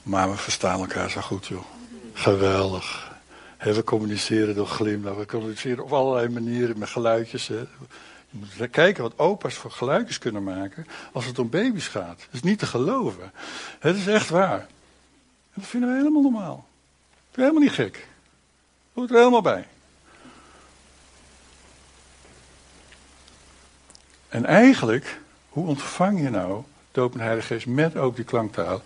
[0.03, 1.65] Maar we verstaan elkaar zo goed, joh.
[2.13, 3.13] Geweldig.
[3.59, 5.17] we communiceren door glimlach.
[5.17, 7.51] We communiceren op allerlei manieren met geluidjes.
[8.31, 12.19] Je moet kijken wat opa's voor geluidjes kunnen maken als het om baby's gaat.
[12.19, 13.33] Dat is niet te geloven.
[13.79, 14.61] Het is echt waar.
[14.61, 14.67] En
[15.61, 16.69] dat vinden we helemaal normaal.
[17.09, 18.09] Dat is helemaal niet gek.
[18.93, 19.67] Hoort er helemaal bij.
[24.29, 26.63] En eigenlijk, hoe ontvang je nou
[26.93, 28.83] doop en heilige geest met ook die klanktaal?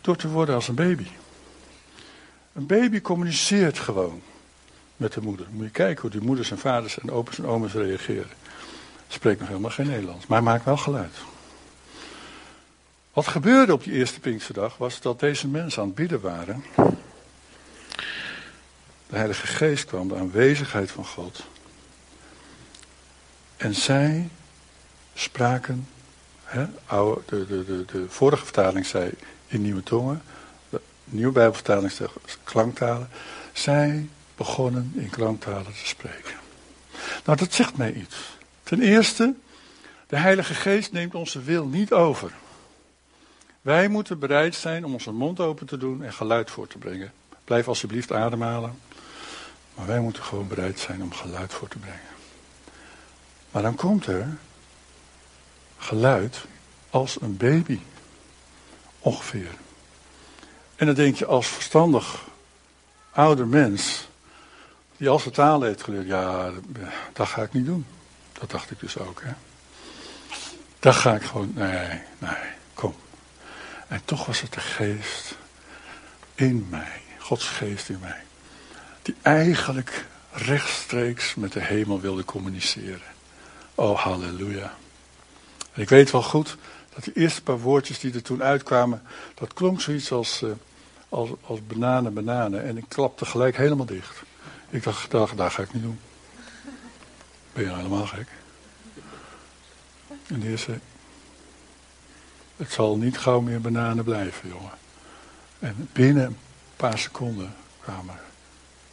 [0.00, 1.06] Door te worden als een baby.
[2.52, 4.22] Een baby communiceert gewoon
[5.02, 5.46] met de moeder.
[5.50, 8.30] Moet je kijken hoe die moeders en vaders en opa's en oma's reageren.
[9.08, 11.16] Spreekt nog helemaal geen Nederlands, maar maakt wel geluid.
[13.12, 16.64] Wat gebeurde op die eerste Pinksterdag was dat deze mensen aan het bidden waren.
[19.06, 21.44] De Heilige Geest kwam, de aanwezigheid van God.
[23.56, 24.28] En zij
[25.14, 25.88] spraken,
[26.44, 26.66] hè,
[27.26, 29.10] de, de, de, de vorige vertaling zei
[29.46, 30.22] in nieuwe tongen,
[30.68, 33.08] de nieuwe Bijbelvertaling zegt klanktalen.
[33.52, 36.34] Zij begonnen in klanktalen te spreken.
[37.24, 38.16] Nou, dat zegt mij iets.
[38.62, 39.34] Ten eerste,
[40.06, 42.32] de Heilige Geest neemt onze wil niet over.
[43.60, 47.12] Wij moeten bereid zijn om onze mond open te doen en geluid voor te brengen.
[47.44, 48.78] Blijf alsjeblieft ademhalen.
[49.74, 52.00] Maar wij moeten gewoon bereid zijn om geluid voor te brengen.
[53.50, 54.36] Maar dan komt er
[55.78, 56.44] geluid
[56.90, 57.78] als een baby.
[58.98, 59.50] Ongeveer.
[60.76, 62.24] En dan denk je als verstandig
[63.10, 64.08] ouder mens,
[65.02, 66.50] die al taal heeft geleerd, ja,
[67.12, 67.86] dat ga ik niet doen.
[68.32, 69.32] Dat dacht ik dus ook, hè.
[70.78, 72.94] Dat ga ik gewoon, nee, nee, kom.
[73.88, 75.36] En toch was het de geest
[76.34, 78.22] in mij, Gods geest in mij,
[79.02, 83.12] die eigenlijk rechtstreeks met de hemel wilde communiceren.
[83.74, 84.74] Oh, halleluja.
[85.72, 86.56] Ik weet wel goed
[86.94, 89.02] dat de eerste paar woordjes die er toen uitkwamen,
[89.34, 90.50] dat klonk zoiets als, uh,
[91.08, 92.64] als, als bananen, bananen.
[92.64, 94.22] En ik klapte gelijk helemaal dicht.
[94.72, 96.00] Ik dacht, dat, dat ga ik niet doen.
[97.52, 98.28] Ben je nou helemaal gek?
[100.26, 100.80] En de zei,
[102.56, 104.78] het zal niet gauw meer bananen blijven, jongen.
[105.58, 106.36] En binnen een
[106.76, 108.20] paar seconden kwamen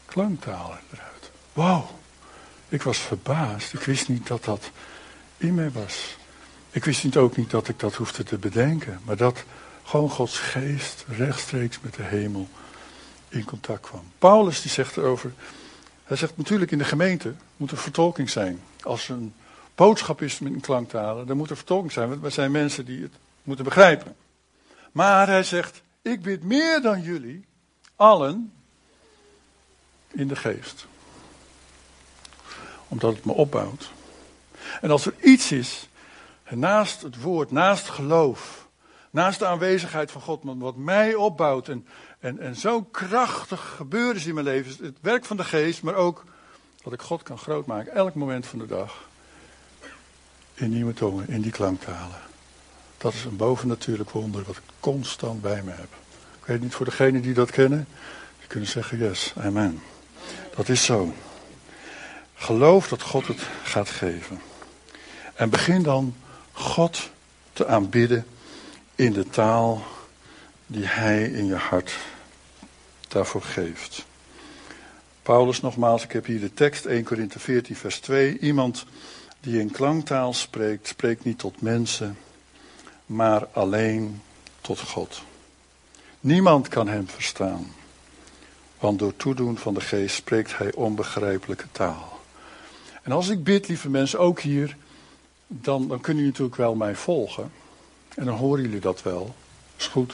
[0.05, 1.31] klanktalen eruit.
[1.53, 1.99] Wauw,
[2.69, 3.73] ik was verbaasd.
[3.73, 4.71] Ik wist niet dat dat
[5.37, 6.17] in mij was.
[6.71, 8.99] Ik wist niet ook niet dat ik dat hoefde te bedenken.
[9.03, 9.43] Maar dat
[9.83, 12.47] gewoon Gods geest rechtstreeks met de hemel
[13.29, 14.11] in contact kwam.
[14.17, 15.33] Paulus die zegt erover,
[16.09, 18.61] hij zegt natuurlijk in de gemeente moet er vertolking zijn.
[18.81, 19.33] Als er een
[19.75, 20.87] boodschap is met een
[21.25, 22.09] dan moet er vertolking zijn.
[22.09, 24.15] Want er zijn mensen die het moeten begrijpen.
[24.91, 27.45] Maar hij zegt, ik bid meer dan jullie,
[27.95, 28.53] allen,
[30.11, 30.87] in de geest.
[32.87, 33.91] Omdat het me opbouwt.
[34.81, 35.87] En als er iets is
[36.49, 38.67] naast het woord, naast geloof,
[39.09, 41.87] naast de aanwezigheid van God, wat mij opbouwt en,
[42.19, 45.95] en, en zo krachtig gebeuren is in mijn leven, het werk van de geest, maar
[45.95, 46.23] ook
[46.83, 49.07] dat ik God kan grootmaken, elk moment van de dag.
[50.53, 52.19] In nieuwe tongen, in die klanktalen.
[52.97, 55.89] Dat is een bovennatuurlijk wonder wat ik constant bij me heb.
[56.39, 57.87] Ik weet niet voor degenen die dat kennen.
[58.39, 59.81] Die kunnen zeggen yes, amen.
[60.55, 61.13] Dat is zo.
[62.35, 64.41] Geloof dat God het gaat geven.
[65.33, 66.15] En begin dan
[66.51, 67.09] God
[67.53, 68.25] te aanbidden
[68.95, 69.83] in de taal
[70.71, 71.97] die Hij in je hart
[73.07, 74.05] daarvoor geeft.
[75.21, 78.39] Paulus nogmaals, ik heb hier de tekst 1 Korinthe 14 vers 2.
[78.39, 78.85] Iemand
[79.39, 82.17] die in klanktaal spreekt, spreekt niet tot mensen,
[83.05, 84.21] maar alleen
[84.61, 85.21] tot God.
[86.19, 87.73] Niemand kan hem verstaan,
[88.79, 92.19] want door toedoen van de geest spreekt hij onbegrijpelijke taal.
[93.01, 94.77] En als ik bid, lieve mensen, ook hier,
[95.47, 97.51] dan, dan kunnen jullie natuurlijk wel mij volgen.
[98.15, 99.35] En dan horen jullie dat wel.
[99.77, 100.13] Is goed.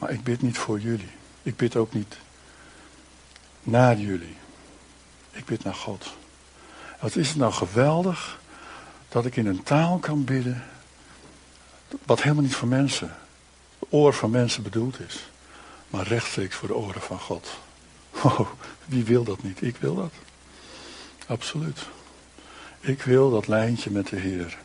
[0.00, 1.10] Maar ik bid niet voor jullie.
[1.42, 2.16] Ik bid ook niet
[3.62, 4.36] naar jullie.
[5.32, 6.12] Ik bid naar God.
[7.00, 8.40] Wat is het nou geweldig
[9.08, 10.64] dat ik in een taal kan bidden.
[12.04, 13.16] Wat helemaal niet voor mensen,
[13.78, 15.30] de oor van mensen bedoeld is.
[15.88, 17.48] Maar rechtstreeks voor de oren van God.
[18.22, 18.40] Oh,
[18.86, 19.62] wie wil dat niet?
[19.62, 20.12] Ik wil dat.
[21.26, 21.86] Absoluut.
[22.80, 24.58] Ik wil dat lijntje met de Heer.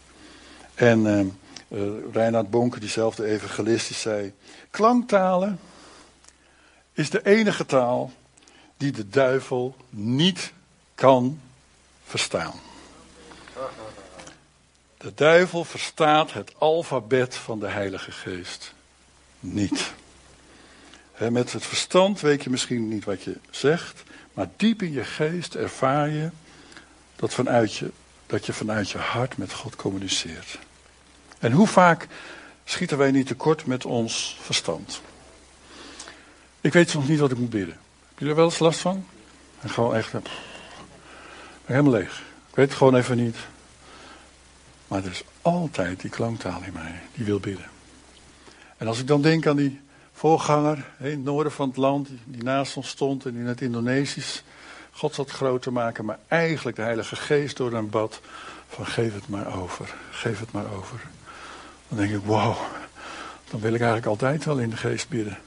[0.73, 1.25] En uh,
[1.67, 4.33] uh, Reinhard Bonker, diezelfde evangelist, die zei:
[4.69, 5.59] Klanktalen
[6.93, 8.11] is de enige taal
[8.77, 10.53] die de duivel niet
[10.95, 11.39] kan
[12.05, 12.53] verstaan.
[14.97, 18.73] De duivel verstaat het alfabet van de Heilige Geest
[19.39, 19.93] niet.
[21.29, 24.03] met het verstand weet je misschien niet wat je zegt,
[24.33, 26.29] maar diep in je geest ervaar je
[27.15, 27.91] dat, vanuit je
[28.25, 30.59] dat je vanuit je hart met God communiceert.
[31.45, 32.07] En hoe vaak
[32.63, 35.01] schieten wij niet tekort met ons verstand?
[36.61, 37.77] Ik weet soms niet wat ik moet bidden.
[38.07, 39.05] Heb jullie er wel eens last van?
[39.59, 40.23] En gewoon echt, ben
[41.65, 42.23] helemaal leeg.
[42.49, 43.37] Ik weet het gewoon even niet.
[44.87, 47.65] Maar er is altijd die klanktaal in mij, die wil bidden.
[48.77, 49.81] En als ik dan denk aan die
[50.13, 54.43] voorganger in het noorden van het land, die naast ons stond en in het Indonesisch
[54.91, 58.21] God zat groot te maken, maar eigenlijk de Heilige Geest door een bad
[58.67, 60.99] van geef het maar over, geef het maar over.
[61.87, 62.55] Dan denk ik, wow,
[63.49, 65.37] dan wil ik eigenlijk altijd wel in de geest bidden.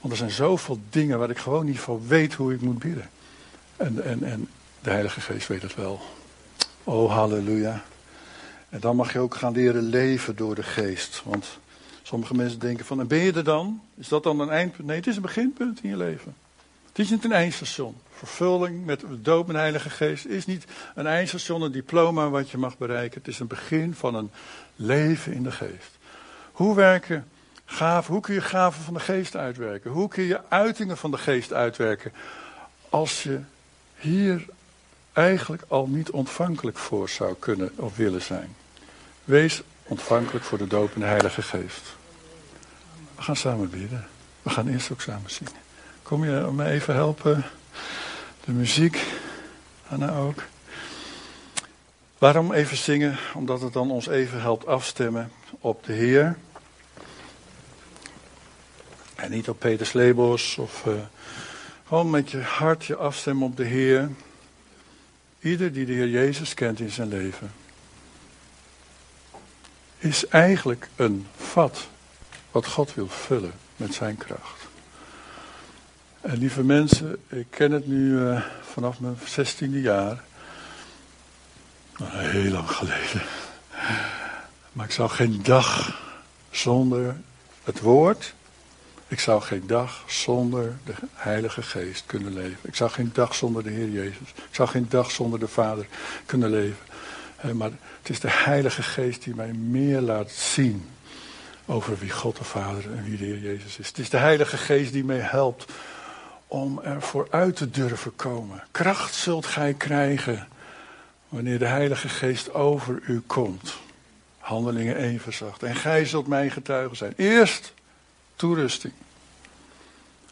[0.00, 3.10] Want er zijn zoveel dingen waar ik gewoon niet van weet hoe ik moet bidden.
[3.76, 4.48] En, en, en
[4.80, 6.00] de Heilige Geest weet het wel.
[6.84, 7.82] Oh, halleluja.
[8.68, 11.22] En dan mag je ook gaan leren leven door de geest.
[11.24, 11.58] Want
[12.02, 13.80] sommige mensen denken van, en ben je er dan?
[13.94, 14.88] Is dat dan een eindpunt?
[14.88, 16.34] Nee, het is een beginpunt in je leven.
[17.00, 17.96] Is niet een eindstation.
[18.12, 22.58] Vervulling met de doop en heilige geest is niet een eindstation, een diploma wat je
[22.58, 23.18] mag bereiken.
[23.18, 24.30] Het is een begin van een
[24.76, 25.98] leven in de geest.
[26.52, 27.28] Hoe werken
[27.64, 29.90] gaven, hoe kun je gaven van de geest uitwerken?
[29.90, 32.12] Hoe kun je uitingen van de geest uitwerken?
[32.88, 33.40] Als je
[33.98, 34.44] hier
[35.12, 38.56] eigenlijk al niet ontvankelijk voor zou kunnen of willen zijn.
[39.24, 41.82] Wees ontvankelijk voor de doop de Heilige Geest.
[43.16, 44.06] We gaan samen bidden.
[44.42, 45.68] We gaan eerst ook samen zingen.
[46.10, 47.44] Kom je me even helpen?
[48.44, 49.06] De muziek,
[49.88, 50.42] Anna ook.
[52.18, 53.18] Waarom even zingen?
[53.34, 56.36] Omdat het dan ons even helpt afstemmen op de Heer.
[59.14, 60.94] En niet op Peter Slebos of uh,
[61.86, 64.10] gewoon met je hart je afstemmen op de Heer.
[65.40, 67.52] Ieder die de Heer Jezus kent in zijn leven
[69.98, 71.88] is eigenlijk een vat
[72.50, 74.59] wat God wil vullen met zijn kracht.
[76.20, 80.22] En lieve mensen, ik ken het nu uh, vanaf mijn zestiende jaar.
[82.02, 83.22] Heel lang geleden.
[84.72, 86.00] Maar ik zou geen dag
[86.50, 87.16] zonder
[87.64, 88.34] het woord.
[89.08, 92.58] Ik zou geen dag zonder de Heilige Geest kunnen leven.
[92.62, 94.28] Ik zou geen dag zonder de Heer Jezus.
[94.34, 95.86] Ik zou geen dag zonder de Vader
[96.26, 96.86] kunnen leven.
[97.56, 100.88] Maar het is de Heilige Geest die mij meer laat zien
[101.66, 103.88] over wie God de Vader en wie de Heer Jezus is.
[103.88, 105.72] Het is de Heilige Geest die mij helpt
[106.50, 108.62] om er vooruit te durven komen.
[108.70, 110.48] Kracht zult gij krijgen
[111.28, 113.74] wanneer de Heilige Geest over u komt.
[114.38, 115.62] Handelingen 1 verzacht.
[115.62, 117.12] En gij zult mijn getuigen zijn.
[117.16, 117.74] Eerst
[118.36, 118.92] toerusting.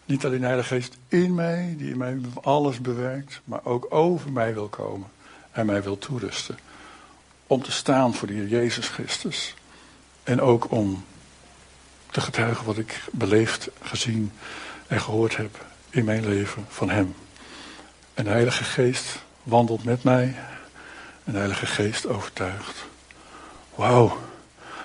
[0.04, 4.32] Niet alleen de Heilige Geest in mij, die in mij alles bewerkt, maar ook over
[4.32, 5.08] mij wil komen
[5.52, 6.58] en mij wil toerusten
[7.46, 9.54] om te staan voor de Heer Jezus Christus.
[10.22, 11.04] En ook om
[12.10, 14.32] te getuigen wat ik beleefd, gezien
[14.86, 15.66] en gehoord heb
[15.98, 17.14] in mijn leven van Hem.
[18.14, 20.34] En de Heilige Geest wandelt met mij.
[21.24, 22.86] En de Heilige Geest overtuigt.
[23.74, 24.18] Wauw,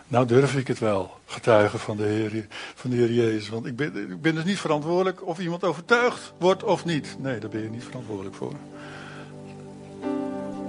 [0.08, 2.46] nou durf ik het wel, getuigen van de Heer,
[2.76, 3.50] van de Heer Jezus.
[3.50, 7.16] Want ik ben, ik ben dus niet verantwoordelijk of iemand overtuigd wordt of niet.
[7.20, 8.54] Nee, daar ben je niet verantwoordelijk voor.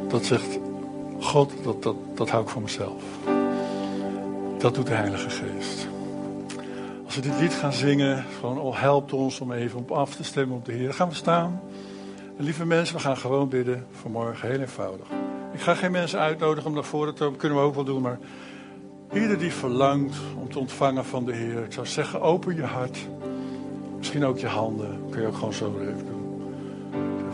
[0.08, 0.58] Dat zegt
[1.20, 3.02] God, dat, dat, dat hou ik voor mezelf.
[4.58, 5.93] Dat doet de Heilige Geest.
[7.14, 10.24] Als we dit lied gaan zingen, gewoon oh, helpt ons om even op af te
[10.24, 10.84] stemmen op de Heer.
[10.84, 11.60] Dan gaan we staan.
[12.38, 15.06] En lieve mensen, we gaan gewoon bidden vanmorgen, heel eenvoudig.
[15.52, 18.02] Ik ga geen mensen uitnodigen om naar voren te komen, kunnen we ook wel doen,
[18.02, 18.18] maar
[19.12, 22.98] ieder die verlangt om te ontvangen van de Heer, ik zou zeggen, open je hart.
[23.96, 26.42] Misschien ook je handen, kun je ook gewoon zo even doen.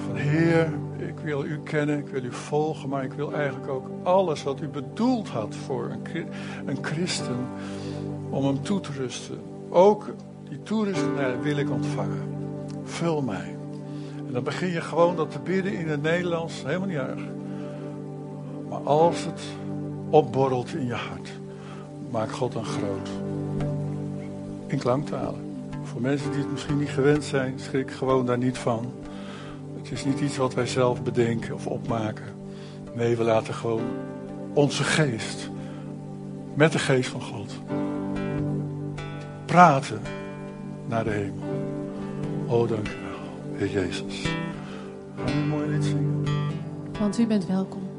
[0.07, 3.91] Van Heer, ik wil u kennen, ik wil u volgen, maar ik wil eigenlijk ook
[4.03, 6.27] alles wat u bedoeld had voor een,
[6.67, 7.49] een christen,
[8.31, 9.50] om hem toe te rusten.
[9.71, 10.15] Ook
[10.49, 12.23] die toerusting wil ik ontvangen.
[12.85, 13.57] Vul mij.
[14.27, 17.21] En dan begin je gewoon dat te bidden in het Nederlands, helemaal niet erg.
[18.69, 19.41] Maar als het
[20.09, 21.31] opborrelt in je hart,
[22.11, 23.09] maak God dan groot.
[24.67, 25.41] In klanktalen.
[25.83, 28.93] Voor mensen die het misschien niet gewend zijn, schrik gewoon daar niet van.
[29.77, 32.35] Het is niet iets wat wij zelf bedenken of opmaken.
[32.95, 33.83] Nee, we laten gewoon
[34.53, 35.51] onze geest,
[36.55, 37.53] met de geest van God,
[39.51, 40.01] praten
[40.89, 41.49] naar de hemel.
[42.47, 44.23] Oh, dank u wel, Heer Jezus.
[45.17, 46.25] Gaan we een mooi lied zingen?
[47.01, 47.90] Want u bent welkom.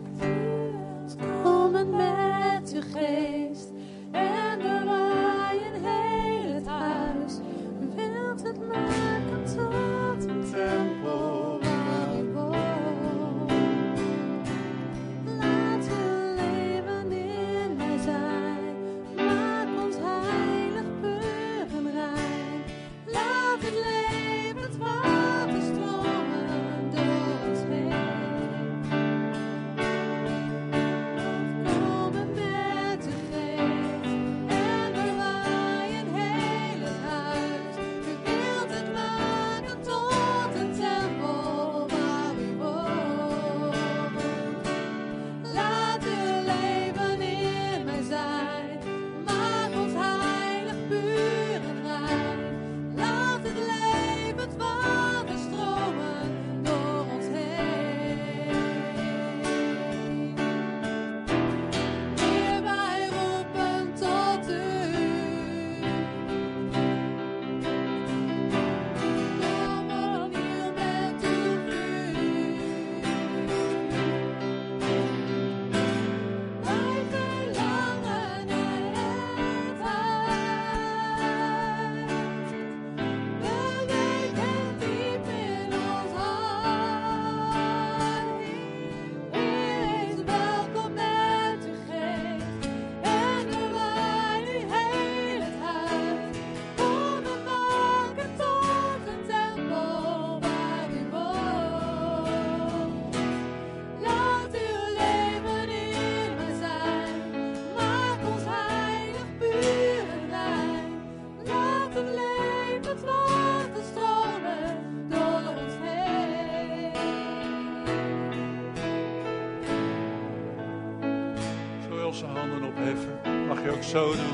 [123.92, 124.31] Zo onze